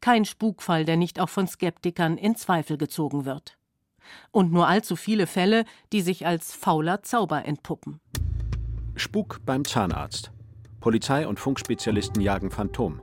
Kein 0.00 0.24
Spukfall, 0.24 0.84
der 0.84 0.96
nicht 0.96 1.20
auch 1.20 1.28
von 1.28 1.46
Skeptikern 1.46 2.16
in 2.16 2.36
Zweifel 2.36 2.78
gezogen 2.78 3.24
wird. 3.24 3.58
Und 4.30 4.52
nur 4.52 4.68
allzu 4.68 4.96
viele 4.96 5.26
Fälle, 5.26 5.64
die 5.92 6.00
sich 6.00 6.26
als 6.26 6.54
fauler 6.54 7.02
Zauber 7.02 7.44
entpuppen. 7.44 8.00
Spuk 8.94 9.40
beim 9.44 9.64
Zahnarzt. 9.64 10.30
Polizei 10.80 11.26
und 11.26 11.40
Funkspezialisten 11.40 12.20
jagen 12.20 12.50
Phantom. 12.50 13.00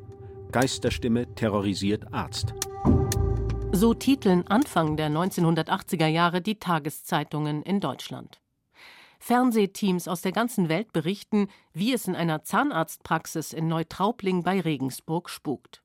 Geisterstimme 0.52 1.34
terrorisiert 1.36 2.14
Arzt. 2.14 2.54
So 3.72 3.94
titeln 3.94 4.48
Anfang 4.48 4.98
der 4.98 5.10
1980er 5.10 6.08
Jahre 6.08 6.42
die 6.42 6.60
Tageszeitungen 6.60 7.64
in 7.64 7.80
Deutschland. 7.80 8.40
Fernsehteams 9.20 10.08
aus 10.08 10.22
der 10.22 10.32
ganzen 10.32 10.70
Welt 10.70 10.94
berichten, 10.94 11.48
wie 11.74 11.94
es 11.94 12.08
in 12.08 12.16
einer 12.16 12.44
Zahnarztpraxis 12.44 13.54
in 13.54 13.68
Neutraubling 13.68 14.44
bei 14.44 14.60
Regensburg 14.60 15.30
spukt. 15.30 15.82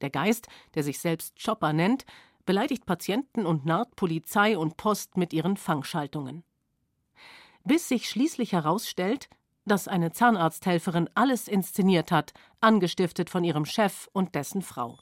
Der 0.00 0.10
Geist, 0.10 0.48
der 0.74 0.82
sich 0.82 0.98
selbst 0.98 1.34
Chopper 1.44 1.72
nennt, 1.72 2.06
beleidigt 2.46 2.86
Patienten 2.86 3.44
und 3.44 3.66
narrt 3.66 3.96
Polizei 3.96 4.56
und 4.56 4.76
Post 4.76 5.16
mit 5.16 5.32
ihren 5.32 5.56
Fangschaltungen. 5.56 6.42
Bis 7.64 7.88
sich 7.88 8.08
schließlich 8.08 8.52
herausstellt, 8.52 9.28
dass 9.64 9.88
eine 9.88 10.12
Zahnarzthelferin 10.12 11.08
alles 11.14 11.48
inszeniert 11.48 12.10
hat, 12.10 12.32
angestiftet 12.60 13.30
von 13.30 13.44
ihrem 13.44 13.64
Chef 13.64 14.08
und 14.12 14.34
dessen 14.34 14.62
Frau. 14.62 14.98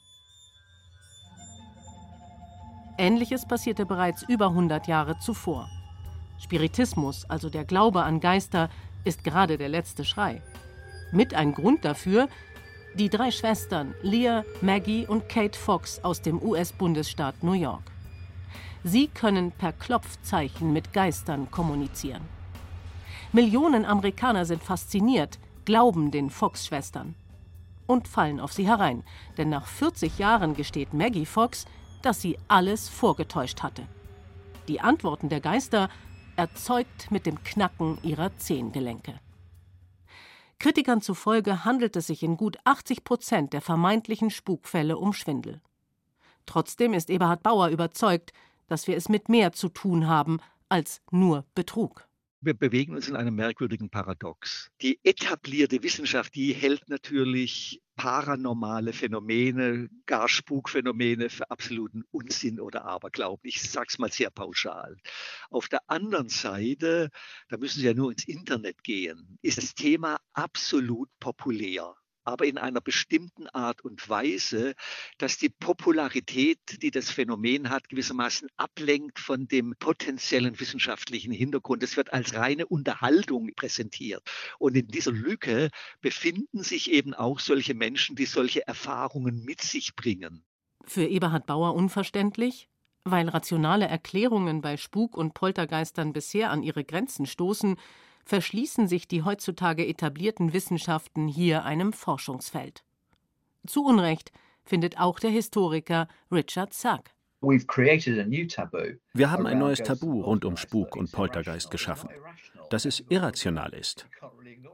Ähnliches 2.97 3.47
passierte 3.47 3.85
bereits 3.85 4.23
über 4.23 4.47
100 4.47 4.87
Jahre 4.87 5.17
zuvor. 5.19 5.69
Spiritismus, 6.37 7.29
also 7.29 7.49
der 7.49 7.65
Glaube 7.65 8.03
an 8.03 8.19
Geister, 8.19 8.69
ist 9.05 9.23
gerade 9.23 9.57
der 9.57 9.69
letzte 9.69 10.03
Schrei. 10.03 10.41
Mit 11.11 11.33
ein 11.33 11.53
Grund 11.53 11.85
dafür, 11.85 12.27
die 12.95 13.09
drei 13.09 13.31
Schwestern 13.31 13.93
Leah, 14.01 14.43
Maggie 14.61 15.07
und 15.07 15.29
Kate 15.29 15.57
Fox 15.57 16.03
aus 16.03 16.21
dem 16.21 16.41
US-Bundesstaat 16.41 17.43
New 17.43 17.53
York. 17.53 17.83
Sie 18.83 19.07
können 19.07 19.51
per 19.51 19.73
Klopfzeichen 19.73 20.73
mit 20.73 20.93
Geistern 20.93 21.51
kommunizieren. 21.51 22.38
Millionen 23.31 23.85
Amerikaner 23.85 24.43
sind 24.45 24.63
fasziniert, 24.63 25.37
glauben 25.63 26.09
den 26.09 26.31
Fox-Schwestern 26.31 27.13
und 27.85 28.07
fallen 28.07 28.39
auf 28.39 28.53
sie 28.53 28.67
herein, 28.67 29.03
denn 29.37 29.49
nach 29.49 29.67
40 29.67 30.17
Jahren 30.17 30.55
gesteht 30.55 30.95
Maggie 30.95 31.27
Fox, 31.27 31.65
dass 32.01 32.21
sie 32.21 32.39
alles 32.47 32.89
vorgetäuscht 32.89 33.61
hatte. 33.61 33.87
Die 34.67 34.81
Antworten 34.81 35.29
der 35.29 35.41
Geister 35.41 35.89
erzeugt 36.37 37.11
mit 37.11 37.27
dem 37.27 37.43
Knacken 37.43 37.99
ihrer 38.01 38.35
Zehengelenke. 38.37 39.19
Kritikern 40.57 41.01
zufolge 41.01 41.65
handelt 41.65 41.95
es 41.95 42.07
sich 42.07 42.23
in 42.23 42.35
gut 42.35 42.57
80 42.63 43.03
Prozent 43.03 43.53
der 43.53 43.61
vermeintlichen 43.61 44.31
Spukfälle 44.31 44.97
um 44.97 45.13
Schwindel. 45.13 45.61
Trotzdem 46.47 46.95
ist 46.95 47.11
Eberhard 47.11 47.43
Bauer 47.43 47.67
überzeugt, 47.67 48.33
dass 48.67 48.87
wir 48.87 48.97
es 48.97 49.07
mit 49.07 49.29
mehr 49.29 49.51
zu 49.51 49.69
tun 49.69 50.07
haben 50.07 50.39
als 50.67 51.01
nur 51.11 51.45
Betrug. 51.53 52.08
Wir 52.41 52.53
bewegen 52.53 52.95
uns 52.95 53.09
in 53.09 53.17
einem 53.17 53.35
merkwürdigen 53.35 53.89
Paradox. 53.89 54.71
Die 54.81 54.99
etablierte 55.03 55.83
Wissenschaft, 55.83 56.35
die 56.35 56.53
hält 56.53 56.87
natürlich 56.87 57.81
paranormale 57.97 58.93
Phänomene, 58.93 59.89
gar 60.05 60.29
Spukphänomene 60.29 61.29
für 61.29 61.51
absoluten 61.51 62.05
Unsinn 62.11 62.61
oder 62.61 62.85
Aberglauben. 62.85 63.41
Ich 63.43 63.61
sage 63.61 63.87
es 63.89 63.99
mal 63.99 64.09
sehr 64.09 64.29
pauschal. 64.29 64.95
Auf 65.49 65.67
der 65.67 65.81
anderen 65.87 66.29
Seite, 66.29 67.09
da 67.49 67.57
müssen 67.57 67.81
Sie 67.81 67.85
ja 67.87 67.93
nur 67.93 68.09
ins 68.09 68.25
Internet 68.25 68.85
gehen, 68.85 69.37
ist 69.41 69.57
das 69.57 69.75
Thema 69.75 70.17
absolut 70.31 71.09
populär 71.19 71.93
aber 72.29 72.45
in 72.45 72.57
einer 72.57 72.81
bestimmten 72.81 73.47
Art 73.47 73.83
und 73.83 74.07
Weise, 74.07 74.75
dass 75.17 75.37
die 75.37 75.49
Popularität, 75.49 76.59
die 76.81 76.91
das 76.91 77.09
Phänomen 77.09 77.69
hat, 77.69 77.89
gewissermaßen 77.89 78.49
ablenkt 78.55 79.19
von 79.19 79.47
dem 79.47 79.75
potenziellen 79.79 80.59
wissenschaftlichen 80.59 81.31
Hintergrund. 81.31 81.83
Es 81.83 81.97
wird 81.97 82.13
als 82.13 82.35
reine 82.35 82.67
Unterhaltung 82.67 83.49
präsentiert. 83.55 84.23
Und 84.59 84.77
in 84.77 84.87
dieser 84.87 85.11
Lücke 85.11 85.69
befinden 86.01 86.63
sich 86.63 86.91
eben 86.91 87.13
auch 87.13 87.39
solche 87.39 87.73
Menschen, 87.73 88.15
die 88.15 88.25
solche 88.25 88.65
Erfahrungen 88.67 89.43
mit 89.43 89.61
sich 89.61 89.95
bringen. 89.95 90.43
Für 90.85 91.05
Eberhard 91.05 91.45
Bauer 91.45 91.73
unverständlich, 91.73 92.69
weil 93.03 93.27
rationale 93.27 93.87
Erklärungen 93.87 94.61
bei 94.61 94.77
Spuk 94.77 95.17
und 95.17 95.33
Poltergeistern 95.33 96.13
bisher 96.13 96.51
an 96.51 96.63
ihre 96.63 96.83
Grenzen 96.83 97.25
stoßen, 97.25 97.77
verschließen 98.25 98.87
sich 98.87 99.07
die 99.07 99.23
heutzutage 99.23 99.87
etablierten 99.87 100.53
Wissenschaften 100.53 101.27
hier 101.27 101.65
einem 101.65 101.93
Forschungsfeld. 101.93 102.83
Zu 103.65 103.83
Unrecht 103.83 104.31
findet 104.63 104.99
auch 104.99 105.19
der 105.19 105.31
Historiker 105.31 106.07
Richard 106.31 106.73
Sack. 106.73 107.15
Wir 107.41 109.31
haben 109.31 109.45
ein 109.45 109.59
neues 109.59 109.79
Tabu 109.79 110.21
rund 110.21 110.43
um 110.43 110.57
Spuk 110.57 110.95
und 110.95 111.11
Poltergeist 111.11 111.71
geschaffen, 111.71 112.09
dass 112.69 112.85
es 112.85 113.03
irrational 113.09 113.73
ist. 113.73 114.07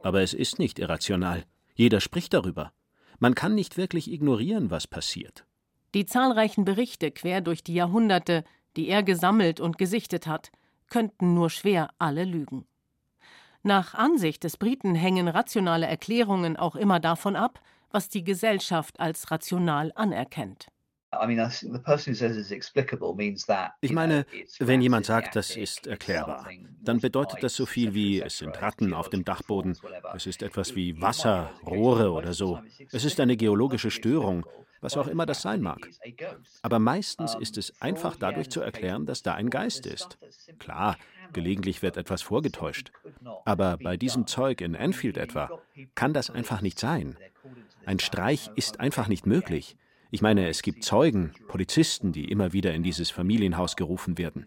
Aber 0.02 0.22
es 0.22 0.34
ist 0.34 0.58
nicht 0.58 0.78
irrational. 0.78 1.44
Jeder 1.74 2.00
spricht 2.00 2.34
darüber. 2.34 2.72
Man 3.18 3.34
kann 3.34 3.54
nicht 3.54 3.76
wirklich 3.76 4.10
ignorieren, 4.10 4.70
was 4.70 4.86
passiert. 4.86 5.46
Die 5.94 6.06
zahlreichen 6.06 6.64
Berichte 6.64 7.10
quer 7.10 7.40
durch 7.40 7.62
die 7.62 7.74
Jahrhunderte, 7.74 8.44
die 8.76 8.88
er 8.88 9.02
gesammelt 9.02 9.60
und 9.60 9.78
gesichtet 9.78 10.26
hat, 10.26 10.50
könnten 10.90 11.34
nur 11.34 11.50
schwer 11.50 11.90
alle 11.98 12.24
lügen. 12.24 12.66
Nach 13.66 13.94
Ansicht 13.94 14.44
des 14.44 14.58
Briten 14.58 14.94
hängen 14.94 15.26
rationale 15.26 15.86
Erklärungen 15.88 16.56
auch 16.56 16.76
immer 16.76 17.00
davon 17.00 17.34
ab, 17.34 17.60
was 17.90 18.08
die 18.08 18.22
Gesellschaft 18.22 19.00
als 19.00 19.32
rational 19.32 19.90
anerkennt. 19.96 20.68
Ich 23.80 23.92
meine, 23.92 24.26
wenn 24.58 24.82
jemand 24.82 25.06
sagt, 25.06 25.36
das 25.36 25.56
ist 25.56 25.86
erklärbar, 25.86 26.48
dann 26.82 27.00
bedeutet 27.00 27.42
das 27.42 27.54
so 27.54 27.64
viel 27.64 27.94
wie, 27.94 28.20
es 28.20 28.38
sind 28.38 28.60
Ratten 28.60 28.92
auf 28.92 29.08
dem 29.08 29.24
Dachboden, 29.24 29.78
es 30.14 30.26
ist 30.26 30.42
etwas 30.42 30.74
wie 30.74 31.00
Wasser, 31.00 31.50
Rohre 31.64 32.10
oder 32.12 32.32
so, 32.32 32.60
es 32.92 33.04
ist 33.04 33.20
eine 33.20 33.36
geologische 33.36 33.90
Störung, 33.90 34.44
was 34.80 34.96
auch 34.96 35.06
immer 35.06 35.26
das 35.26 35.42
sein 35.42 35.62
mag. 35.62 35.88
Aber 36.62 36.78
meistens 36.78 37.34
ist 37.34 37.56
es 37.56 37.80
einfach 37.80 38.16
dadurch 38.16 38.50
zu 38.50 38.60
erklären, 38.60 39.06
dass 39.06 39.22
da 39.22 39.34
ein 39.34 39.48
Geist 39.48 39.86
ist. 39.86 40.18
Klar, 40.58 40.96
Gelegentlich 41.32 41.82
wird 41.82 41.96
etwas 41.96 42.22
vorgetäuscht. 42.22 42.92
Aber 43.44 43.76
bei 43.76 43.96
diesem 43.96 44.26
Zeug 44.26 44.60
in 44.60 44.74
Enfield 44.74 45.16
etwa 45.16 45.50
kann 45.94 46.12
das 46.12 46.30
einfach 46.30 46.60
nicht 46.60 46.78
sein. 46.78 47.16
Ein 47.84 47.98
Streich 47.98 48.50
ist 48.54 48.80
einfach 48.80 49.08
nicht 49.08 49.26
möglich. 49.26 49.76
Ich 50.10 50.22
meine, 50.22 50.48
es 50.48 50.62
gibt 50.62 50.84
Zeugen, 50.84 51.34
Polizisten, 51.48 52.12
die 52.12 52.30
immer 52.30 52.52
wieder 52.52 52.74
in 52.74 52.82
dieses 52.82 53.10
Familienhaus 53.10 53.76
gerufen 53.76 54.18
werden. 54.18 54.46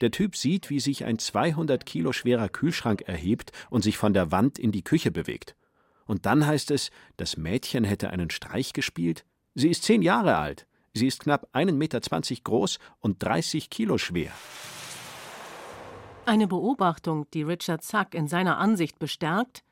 Der 0.00 0.10
Typ 0.10 0.36
sieht, 0.36 0.70
wie 0.70 0.80
sich 0.80 1.04
ein 1.04 1.18
200 1.18 1.84
Kilo 1.84 2.12
schwerer 2.12 2.48
Kühlschrank 2.48 3.02
erhebt 3.02 3.52
und 3.70 3.82
sich 3.82 3.96
von 3.96 4.14
der 4.14 4.30
Wand 4.30 4.58
in 4.58 4.70
die 4.70 4.84
Küche 4.84 5.10
bewegt. 5.10 5.56
Und 6.06 6.26
dann 6.26 6.46
heißt 6.46 6.70
es, 6.70 6.90
das 7.16 7.36
Mädchen 7.36 7.84
hätte 7.84 8.10
einen 8.10 8.30
Streich 8.30 8.72
gespielt? 8.72 9.24
Sie 9.54 9.70
ist 9.70 9.84
zehn 9.84 10.02
Jahre 10.02 10.36
alt. 10.36 10.66
Sie 10.94 11.06
ist 11.06 11.20
knapp 11.20 11.48
1,20 11.54 11.72
Meter 11.72 12.00
groß 12.44 12.78
und 13.00 13.22
30 13.22 13.70
Kilo 13.70 13.98
schwer. 13.98 14.32
Eine 16.26 16.46
Beobachtung, 16.46 17.26
die 17.32 17.42
Richard 17.42 17.82
Zack 17.82 18.14
in 18.14 18.28
seiner 18.28 18.58
Ansicht 18.58 18.98
bestärkt, 18.98 19.64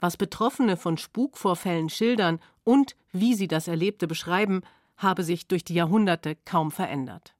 was 0.00 0.16
Betroffene 0.16 0.76
von 0.76 0.98
Spukvorfällen 0.98 1.88
schildern 1.88 2.40
und 2.64 2.96
wie 3.12 3.34
sie 3.34 3.48
das 3.48 3.68
Erlebte 3.68 4.06
beschreiben, 4.06 4.62
habe 4.96 5.22
sich 5.22 5.46
durch 5.46 5.64
die 5.64 5.74
Jahrhunderte 5.74 6.36
kaum 6.44 6.70
verändert. 6.70 7.34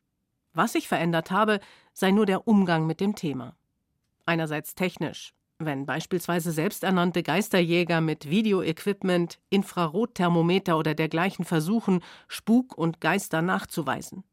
Was 0.53 0.73
sich 0.73 0.87
verändert 0.87 1.31
habe, 1.31 1.61
sei 1.93 2.11
nur 2.11 2.27
der 2.27 2.47
Umgang 2.47 2.87
mit 2.87 3.01
dem 3.01 3.15
Thema. 3.15 3.57
Einerseits 4.27 4.75
technisch, 4.75 5.35
wenn 5.59 5.87
beispielsweise 5.87 6.53
selbsternannte 6.53 7.23
Geisterjäger 7.23 8.01
mit 8.01 8.29
Videoequipment, 8.29 9.39
Infrarotthermometer 9.51 10.79
oder 10.79 10.95
dergleichen 10.95 11.45
versuchen, 11.45 12.03
Spuk 12.29 12.77
und 12.77 13.01
Geister 13.01 13.43
nachzuweisen. 13.43 14.25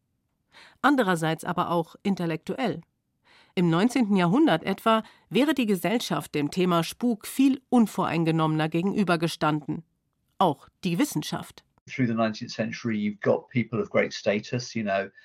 Andererseits 0.81 1.43
aber 1.43 1.71
auch 1.71 1.95
intellektuell. 2.03 2.81
Im 3.53 3.69
19. 3.69 4.15
Jahrhundert 4.15 4.63
etwa 4.63 5.03
wäre 5.29 5.53
die 5.53 5.65
Gesellschaft 5.65 6.33
dem 6.35 6.51
Thema 6.51 6.83
Spuk 6.83 7.27
viel 7.27 7.61
unvoreingenommener 7.69 8.69
gegenübergestanden. 8.69 9.83
Auch 10.41 10.67
die 10.83 10.97
Wissenschaft. 10.97 11.63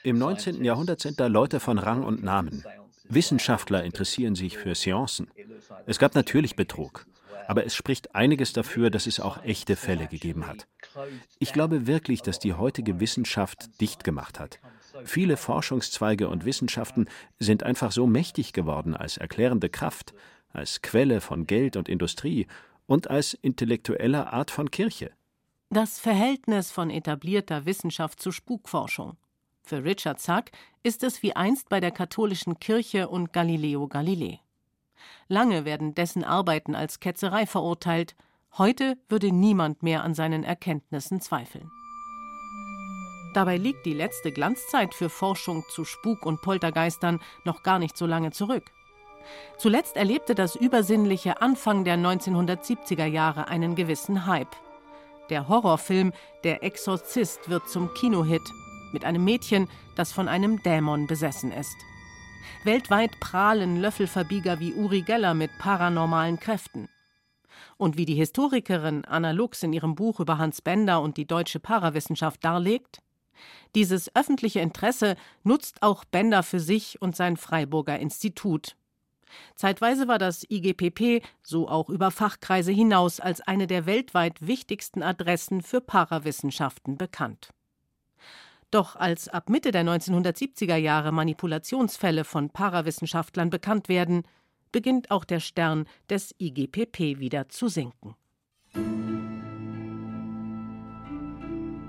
Im 0.02 0.18
19. 0.18 0.62
Jahrhundert 0.62 1.00
sind 1.00 1.18
da 1.18 1.26
Leute 1.26 1.58
von 1.58 1.78
Rang 1.78 2.04
und 2.04 2.22
Namen. 2.22 2.62
Wissenschaftler 3.08 3.82
interessieren 3.82 4.34
sich 4.34 4.58
für 4.58 4.74
Seancen. 4.74 5.30
Es 5.86 5.98
gab 5.98 6.14
natürlich 6.14 6.54
Betrug, 6.54 7.06
aber 7.48 7.64
es 7.64 7.74
spricht 7.74 8.14
einiges 8.14 8.52
dafür, 8.52 8.90
dass 8.90 9.06
es 9.06 9.18
auch 9.18 9.42
echte 9.42 9.74
Fälle 9.74 10.06
gegeben 10.06 10.46
hat. 10.46 10.66
Ich 11.38 11.54
glaube 11.54 11.86
wirklich, 11.86 12.20
dass 12.20 12.38
die 12.38 12.52
heutige 12.52 13.00
Wissenschaft 13.00 13.80
dicht 13.80 14.04
gemacht 14.04 14.38
hat. 14.38 14.60
Viele 15.04 15.38
Forschungszweige 15.38 16.28
und 16.28 16.44
Wissenschaften 16.44 17.06
sind 17.38 17.62
einfach 17.62 17.90
so 17.90 18.06
mächtig 18.06 18.52
geworden 18.52 18.94
als 18.94 19.16
erklärende 19.16 19.70
Kraft, 19.70 20.12
als 20.52 20.82
Quelle 20.82 21.22
von 21.22 21.46
Geld 21.46 21.76
und 21.76 21.88
Industrie 21.88 22.46
und 22.86 23.10
als 23.10 23.34
intellektueller 23.34 24.32
Art 24.32 24.50
von 24.50 24.70
Kirche. 24.70 25.12
Das 25.70 25.98
Verhältnis 25.98 26.70
von 26.70 26.90
etablierter 26.90 27.66
Wissenschaft 27.66 28.20
zu 28.20 28.30
Spukforschung. 28.32 29.16
Für 29.62 29.82
Richard 29.82 30.20
Zack 30.20 30.52
ist 30.84 31.02
es 31.02 31.22
wie 31.22 31.34
einst 31.34 31.68
bei 31.68 31.80
der 31.80 31.90
katholischen 31.90 32.60
Kirche 32.60 33.08
und 33.08 33.32
Galileo 33.32 33.88
Galilei. 33.88 34.40
Lange 35.28 35.64
werden 35.64 35.94
dessen 35.94 36.22
Arbeiten 36.22 36.76
als 36.76 37.00
Ketzerei 37.00 37.46
verurteilt, 37.46 38.14
heute 38.56 38.96
würde 39.08 39.32
niemand 39.32 39.82
mehr 39.82 40.04
an 40.04 40.14
seinen 40.14 40.44
Erkenntnissen 40.44 41.20
zweifeln. 41.20 41.70
Dabei 43.34 43.58
liegt 43.58 43.84
die 43.84 43.92
letzte 43.92 44.32
Glanzzeit 44.32 44.94
für 44.94 45.10
Forschung 45.10 45.64
zu 45.68 45.84
Spuk 45.84 46.24
und 46.24 46.40
Poltergeistern 46.40 47.20
noch 47.44 47.62
gar 47.62 47.78
nicht 47.78 47.96
so 47.96 48.06
lange 48.06 48.30
zurück. 48.30 48.70
Zuletzt 49.58 49.96
erlebte 49.96 50.34
das 50.34 50.56
Übersinnliche 50.56 51.40
Anfang 51.40 51.84
der 51.84 51.96
1970er 51.96 53.06
Jahre 53.06 53.48
einen 53.48 53.74
gewissen 53.74 54.26
Hype. 54.26 54.54
Der 55.30 55.48
Horrorfilm 55.48 56.12
Der 56.44 56.62
Exorzist 56.62 57.48
wird 57.48 57.68
zum 57.68 57.92
Kinohit 57.94 58.42
mit 58.92 59.04
einem 59.04 59.24
Mädchen, 59.24 59.68
das 59.96 60.12
von 60.12 60.28
einem 60.28 60.62
Dämon 60.62 61.06
besessen 61.06 61.52
ist. 61.52 61.76
Weltweit 62.64 63.18
prahlen 63.20 63.80
Löffelverbieger 63.80 64.60
wie 64.60 64.74
Uri 64.74 65.02
Geller 65.02 65.34
mit 65.34 65.50
paranormalen 65.58 66.38
Kräften. 66.38 66.88
Und 67.76 67.96
wie 67.96 68.04
die 68.04 68.14
Historikerin 68.14 69.04
Anna 69.04 69.32
Lux 69.32 69.62
in 69.62 69.72
ihrem 69.72 69.94
Buch 69.94 70.20
über 70.20 70.38
Hans 70.38 70.62
Bender 70.62 71.00
und 71.00 71.16
die 71.16 71.26
deutsche 71.26 71.60
Parawissenschaft 71.60 72.44
darlegt, 72.44 73.00
dieses 73.74 74.14
öffentliche 74.14 74.60
Interesse 74.60 75.16
nutzt 75.42 75.82
auch 75.82 76.04
Bender 76.04 76.42
für 76.42 76.60
sich 76.60 77.00
und 77.02 77.14
sein 77.16 77.36
Freiburger 77.36 77.98
Institut. 77.98 78.76
Zeitweise 79.54 80.08
war 80.08 80.18
das 80.18 80.44
IGPP, 80.48 81.22
so 81.42 81.68
auch 81.68 81.88
über 81.88 82.10
Fachkreise 82.10 82.72
hinaus, 82.72 83.20
als 83.20 83.40
eine 83.40 83.66
der 83.66 83.86
weltweit 83.86 84.46
wichtigsten 84.46 85.02
Adressen 85.02 85.62
für 85.62 85.80
Parawissenschaften 85.80 86.96
bekannt. 86.96 87.50
Doch 88.70 88.96
als 88.96 89.28
ab 89.28 89.48
Mitte 89.48 89.70
der 89.70 89.84
1970er 89.84 90.76
Jahre 90.76 91.12
Manipulationsfälle 91.12 92.24
von 92.24 92.50
Parawissenschaftlern 92.50 93.50
bekannt 93.50 93.88
werden, 93.88 94.24
beginnt 94.72 95.10
auch 95.10 95.24
der 95.24 95.40
Stern 95.40 95.86
des 96.10 96.34
IGPP 96.38 97.18
wieder 97.18 97.48
zu 97.48 97.68
sinken. 97.68 98.16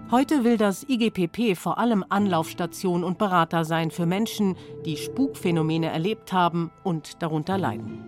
Heute 0.10 0.46
will 0.46 0.56
das 0.56 0.88
IGPP 0.88 1.58
vor 1.58 1.80
allem 1.80 2.06
Anlaufstation 2.08 3.04
und 3.04 3.18
Berater 3.18 3.66
sein 3.66 3.92
für 3.92 4.06
Menschen, 4.06 4.56
die 4.86 4.96
Spukphänomene 4.96 5.88
erlebt 5.88 6.32
haben 6.32 6.72
und 6.86 7.22
darunter 7.22 7.58
leiden. 7.58 8.06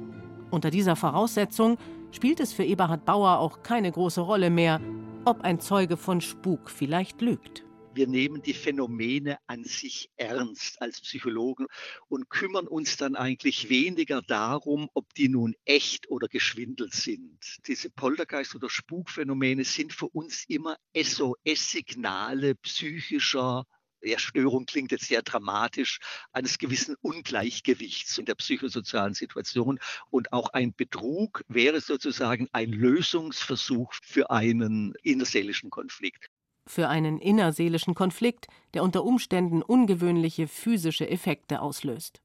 Unter 0.49 0.71
dieser 0.71 0.95
Voraussetzung 0.95 1.77
spielt 2.11 2.39
es 2.39 2.53
für 2.53 2.63
Eberhard 2.63 3.03
Bauer 3.03 3.39
auch 3.39 3.63
keine 3.63 3.91
große 3.91 4.21
Rolle 4.21 4.49
mehr, 4.49 4.79
ob 5.25 5.41
ein 5.41 5.59
Zeuge 5.59 5.97
von 5.97 6.21
Spuk 6.21 6.69
vielleicht 6.69 7.19
lügt 7.19 7.65
wir 7.91 8.07
nehmen 8.07 8.41
die 8.41 8.53
Phänomene 8.53 9.37
an 9.47 9.63
sich 9.63 10.09
ernst 10.15 10.81
als 10.81 11.01
Psychologen 11.01 11.67
und 12.07 12.29
kümmern 12.29 12.67
uns 12.67 12.97
dann 12.97 13.15
eigentlich 13.15 13.69
weniger 13.69 14.21
darum, 14.21 14.89
ob 14.93 15.13
die 15.15 15.29
nun 15.29 15.55
echt 15.65 16.09
oder 16.09 16.27
geschwindelt 16.27 16.93
sind. 16.93 17.39
Diese 17.67 17.89
Poltergeist- 17.89 18.55
oder 18.55 18.69
Spukphänomene 18.69 19.63
sind 19.63 19.93
für 19.93 20.07
uns 20.07 20.45
immer 20.47 20.77
SOS-Signale 20.93 22.55
psychischer 22.55 23.65
Erstörung 24.01 24.65
klingt 24.65 24.91
jetzt 24.91 25.07
sehr 25.07 25.21
dramatisch, 25.21 25.99
eines 26.31 26.57
gewissen 26.57 26.95
Ungleichgewichts 27.01 28.17
in 28.17 28.25
der 28.25 28.35
psychosozialen 28.35 29.13
Situation. 29.13 29.79
Und 30.09 30.31
auch 30.31 30.49
ein 30.49 30.73
Betrug 30.73 31.43
wäre 31.47 31.81
sozusagen 31.81 32.47
ein 32.53 32.71
Lösungsversuch 32.71 33.93
für 34.01 34.29
einen 34.29 34.93
innerseelischen 35.03 35.69
Konflikt. 35.69 36.29
Für 36.69 36.87
einen 36.87 37.17
innerseelischen 37.17 37.95
Konflikt, 37.95 38.45
der 38.75 38.83
unter 38.83 39.03
Umständen 39.03 39.63
ungewöhnliche 39.63 40.47
physische 40.47 41.09
Effekte 41.09 41.63
auslöst. 41.63 42.21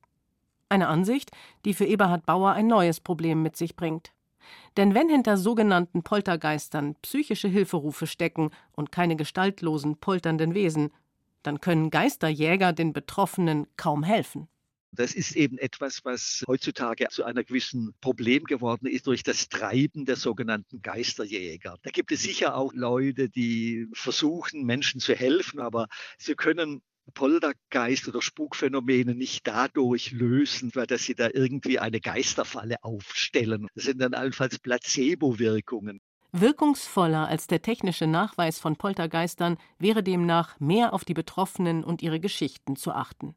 Eine 0.69 0.89
Ansicht, 0.89 1.31
die 1.65 1.73
für 1.73 1.87
Eberhard 1.87 2.27
Bauer 2.27 2.53
ein 2.53 2.67
neues 2.67 3.01
Problem 3.01 3.41
mit 3.41 3.57
sich 3.57 3.75
bringt. 3.75 4.13
Denn 4.77 4.95
wenn 4.95 5.09
hinter 5.09 5.39
sogenannten 5.39 6.03
Poltergeistern 6.03 6.95
psychische 7.01 7.49
Hilferufe 7.49 8.07
stecken 8.07 8.51
und 8.73 8.93
keine 8.93 9.17
gestaltlosen, 9.17 9.97
polternden 9.97 10.53
Wesen, 10.53 10.91
dann 11.43 11.63
können 11.63 11.89
Geisterjäger 11.89 12.75
den 12.75 12.93
Betroffenen 12.93 13.67
kaum 13.79 14.03
helfen. 14.03 14.49
Das 14.95 15.15
ist 15.15 15.37
eben 15.37 15.59
etwas, 15.59 16.05
was 16.05 16.45
heutzutage 16.47 17.09
zu 17.11 17.25
einer 17.25 17.45
gewissen 17.45 17.95
Problem 18.01 18.45
geworden 18.45 18.87
ist 18.87 19.07
durch 19.07 19.23
das 19.23 19.49
Treiben 19.49 20.05
der 20.05 20.17
sogenannten 20.17 20.83
Geisterjäger. 20.83 21.77
Da 21.83 21.91
gibt 21.91 22.13
es 22.13 22.23
sicher 22.23 22.57
auch 22.57 22.73
Leute, 22.73 23.29
die 23.29 23.89
versuchen, 23.93 24.65
Menschen 24.65 25.01
zu 25.01 25.15
helfen, 25.15 25.61
aber 25.61 25.89
sie 26.19 26.35
können 26.35 26.83
Poltergeist 27.13 28.09
oder 28.09 28.23
Spukphänomene 28.23 29.15
nicht 29.15 29.47
dadurch 29.47 30.13
lösen, 30.13 30.71
weil 30.75 30.87
dass 30.87 31.05
sie 31.05 31.15
da 31.15 31.29
irgendwie 31.33 31.79
eine 31.79 32.01
Geisterfalle 32.01 32.83
aufstellen. 32.83 33.69
Das 33.75 33.85
sind 33.85 34.01
dann 34.01 34.15
allenfalls 34.15 34.59
Placebo-Wirkungen. 34.59 36.01
Wirkungsvoller 36.33 37.29
als 37.29 37.47
der 37.47 37.63
technische 37.63 38.09
Nachweis 38.09 38.59
von 38.59 38.75
Poltergeistern 38.77 39.57
wäre 39.79 40.03
demnach, 40.03 40.59
mehr 40.59 40.93
auf 40.93 41.05
die 41.05 41.15
Betroffenen 41.15 41.85
und 41.85 42.03
ihre 42.03 42.19
Geschichten 42.19 42.75
zu 42.75 42.91
achten. 42.91 43.37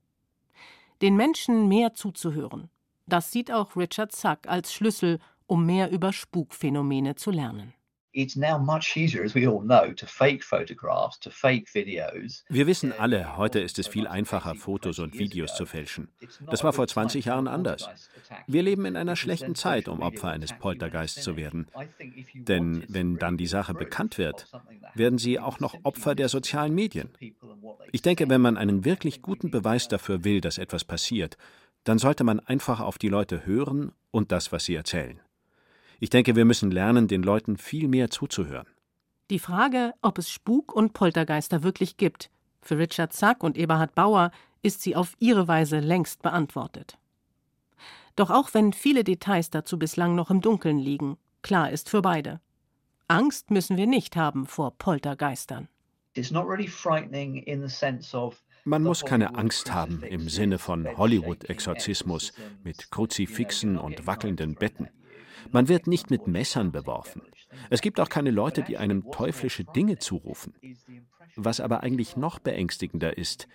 Den 1.02 1.16
Menschen 1.16 1.68
mehr 1.68 1.94
zuzuhören. 1.94 2.70
Das 3.06 3.32
sieht 3.32 3.52
auch 3.52 3.76
Richard 3.76 4.12
Sack 4.12 4.48
als 4.48 4.74
Schlüssel, 4.74 5.20
um 5.46 5.66
mehr 5.66 5.92
über 5.92 6.12
Spukphänomene 6.12 7.16
zu 7.16 7.32
lernen. 7.32 7.74
Wir 12.50 12.66
wissen 12.66 12.92
alle, 12.92 13.38
heute 13.38 13.60
ist 13.60 13.78
es 13.78 13.88
viel 13.88 14.08
einfacher, 14.08 14.56
Fotos 14.56 14.98
und 14.98 15.20
Videos 15.20 15.56
zu 15.56 15.68
fälschen. 15.68 16.10
Das 16.50 16.64
war 16.64 16.74
vor 16.74 16.88
20 16.88 17.26
Jahren 17.26 17.48
anders. 17.48 17.88
Wir 18.48 18.64
leben 18.64 18.86
in 18.86 18.98
einer 18.98 19.16
schlechten 19.16 19.54
Zeit, 19.54 19.88
um 19.88 20.02
Opfer 20.02 20.30
eines 20.30 20.52
Poltergeists 20.54 21.22
zu 21.22 21.38
werden. 21.38 21.68
Denn 22.34 22.84
wenn 22.88 23.18
dann 23.18 23.38
die 23.38 23.46
Sache 23.46 23.76
bekannt 23.76 24.18
wird, 24.18 24.48
werden 24.96 25.20
sie 25.20 25.40
auch 25.40 25.60
noch 25.60 25.76
Opfer 25.84 26.16
der 26.16 26.28
sozialen 26.28 26.74
Medien. 26.74 27.10
Ich 27.92 28.02
denke, 28.02 28.30
wenn 28.30 28.42
man 28.42 28.58
einen 28.58 28.84
wirklich 28.84 29.22
guten 29.22 29.52
Beweis 29.52 29.90
dafür 29.90 30.24
will, 30.24 30.42
dass 30.42 30.58
etwas 30.58 30.84
passiert, 30.84 31.38
dann 31.84 32.00
sollte 32.00 32.24
man 32.24 32.40
einfach 32.40 32.80
auf 32.80 32.98
die 32.98 33.10
Leute 33.10 33.46
hören 33.46 33.92
und 34.10 34.32
das, 34.32 34.52
was 34.52 34.66
sie 34.66 34.74
erzählen. 34.74 35.22
Ich 36.00 36.10
denke, 36.10 36.36
wir 36.36 36.46
müssen 36.46 36.72
lernen, 36.72 37.08
den 37.08 37.24
Leuten 37.24 37.58
viel 37.58 37.88
mehr 37.88 38.10
zuzuhören. 38.10 38.68
Die 39.30 39.40
Frage, 39.40 39.94
ob 40.02 40.18
es 40.18 40.30
Spuk 40.30 40.74
und 40.74 40.94
Poltergeister 40.94 41.64
wirklich 41.64 41.98
gibt, 41.98 42.30
für 42.62 42.78
Richard 42.78 43.14
Zack 43.14 43.44
und 43.44 43.58
Eberhard 43.58 43.96
Bauer 43.96 44.32
ist 44.62 44.82
sie 44.82 44.96
auf 44.96 45.16
ihre 45.20 45.48
Weise 45.48 45.80
längst 45.80 46.22
beantwortet. 46.22 46.98
Doch 48.16 48.30
auch 48.30 48.54
wenn 48.54 48.74
viele 48.74 49.04
Details 49.04 49.50
dazu 49.50 49.78
bislang 49.78 50.16
noch 50.16 50.30
im 50.32 50.42
Dunkeln 50.42 50.78
liegen, 50.80 51.18
klar 51.42 51.72
ist 51.72 51.90
für 51.90 52.02
beide. 52.02 52.42
Angst 53.08 53.52
müssen 53.52 53.78
wir 53.78 53.88
nicht 53.88 54.16
haben 54.16 54.46
vor 54.46 54.72
Poltergeistern. 54.78 55.68
Man 58.66 58.84
muss 58.84 59.06
keine 59.06 59.36
Angst 59.36 59.74
haben 59.74 60.04
im 60.04 60.30
Sinne 60.30 60.58
von 60.58 60.98
Hollywood-Exorzismus 60.98 62.34
mit 62.64 62.92
Kruzifixen 62.92 63.78
und 63.78 64.08
wackelnden 64.08 64.56
Betten. 64.56 64.90
Man 65.52 65.68
wird 65.68 65.88
nicht 65.88 66.10
mit 66.10 66.28
Messern 66.28 66.72
beworfen. 66.72 67.22
Es 67.70 67.82
gibt 67.82 68.00
auch 68.00 68.10
keine 68.10 68.32
Leute, 68.32 68.64
die 68.64 68.78
einem 68.78 69.12
teuflische 69.12 69.64
Dinge 69.64 69.98
zurufen. 69.98 70.54
Was 71.36 71.60
aber 71.60 71.84
eigentlich 71.84 72.18
noch 72.18 72.40
beängstigender 72.40 73.18
ist, 73.18 73.48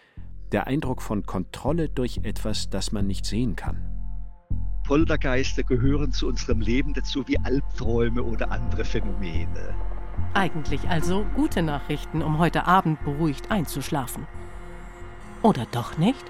der 0.53 0.67
Eindruck 0.67 1.03
von 1.03 1.25
Kontrolle 1.25 1.89
durch 1.89 2.21
etwas, 2.23 2.71
das 2.71 2.93
man 2.93 3.07
nicht 3.07 3.25
sehen 3.25 3.57
kann. 3.57 3.89
Poltergeister 4.85 5.63
gehören 5.63 6.13
zu 6.13 6.27
unserem 6.27 6.61
Leben 6.61 6.93
dazu 6.93 7.27
wie 7.29 7.39
Albträume 7.39 8.23
oder 8.23 8.51
andere 8.51 8.85
Phänomene. 8.85 9.75
Eigentlich 10.35 10.89
also 10.89 11.25
gute 11.35 11.63
Nachrichten, 11.63 12.23
um 12.23 12.39
heute 12.39 12.67
Abend 12.67 13.03
beruhigt 13.05 13.51
einzuschlafen. 13.51 14.27
Oder 15.43 15.67
doch 15.71 15.99
nicht? 15.99 16.25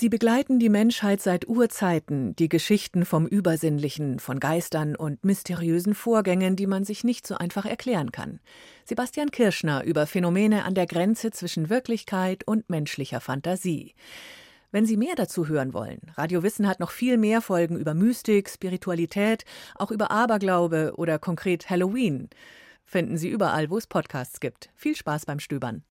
Sie 0.00 0.08
begleiten 0.08 0.58
die 0.58 0.70
Menschheit 0.70 1.20
seit 1.20 1.46
Urzeiten, 1.46 2.34
die 2.36 2.48
Geschichten 2.48 3.04
vom 3.04 3.26
Übersinnlichen, 3.26 4.18
von 4.18 4.40
Geistern 4.40 4.96
und 4.96 5.26
mysteriösen 5.26 5.94
Vorgängen, 5.94 6.56
die 6.56 6.66
man 6.66 6.84
sich 6.84 7.04
nicht 7.04 7.26
so 7.26 7.34
einfach 7.34 7.66
erklären 7.66 8.10
kann. 8.10 8.40
Sebastian 8.86 9.30
Kirschner 9.30 9.84
über 9.84 10.06
Phänomene 10.06 10.64
an 10.64 10.74
der 10.74 10.86
Grenze 10.86 11.32
zwischen 11.32 11.68
Wirklichkeit 11.68 12.48
und 12.48 12.70
menschlicher 12.70 13.20
Fantasie. 13.20 13.94
Wenn 14.70 14.86
Sie 14.86 14.96
mehr 14.96 15.16
dazu 15.16 15.48
hören 15.48 15.74
wollen, 15.74 16.00
Radio 16.14 16.42
Wissen 16.42 16.66
hat 16.66 16.80
noch 16.80 16.92
viel 16.92 17.18
mehr 17.18 17.42
Folgen 17.42 17.76
über 17.76 17.92
Mystik, 17.92 18.48
Spiritualität, 18.48 19.44
auch 19.74 19.90
über 19.90 20.10
Aberglaube 20.10 20.94
oder 20.96 21.18
konkret 21.18 21.68
Halloween. 21.68 22.30
Finden 22.86 23.18
Sie 23.18 23.28
überall, 23.28 23.68
wo 23.68 23.76
es 23.76 23.86
Podcasts 23.86 24.40
gibt. 24.40 24.70
Viel 24.74 24.96
Spaß 24.96 25.26
beim 25.26 25.40
Stöbern. 25.40 25.84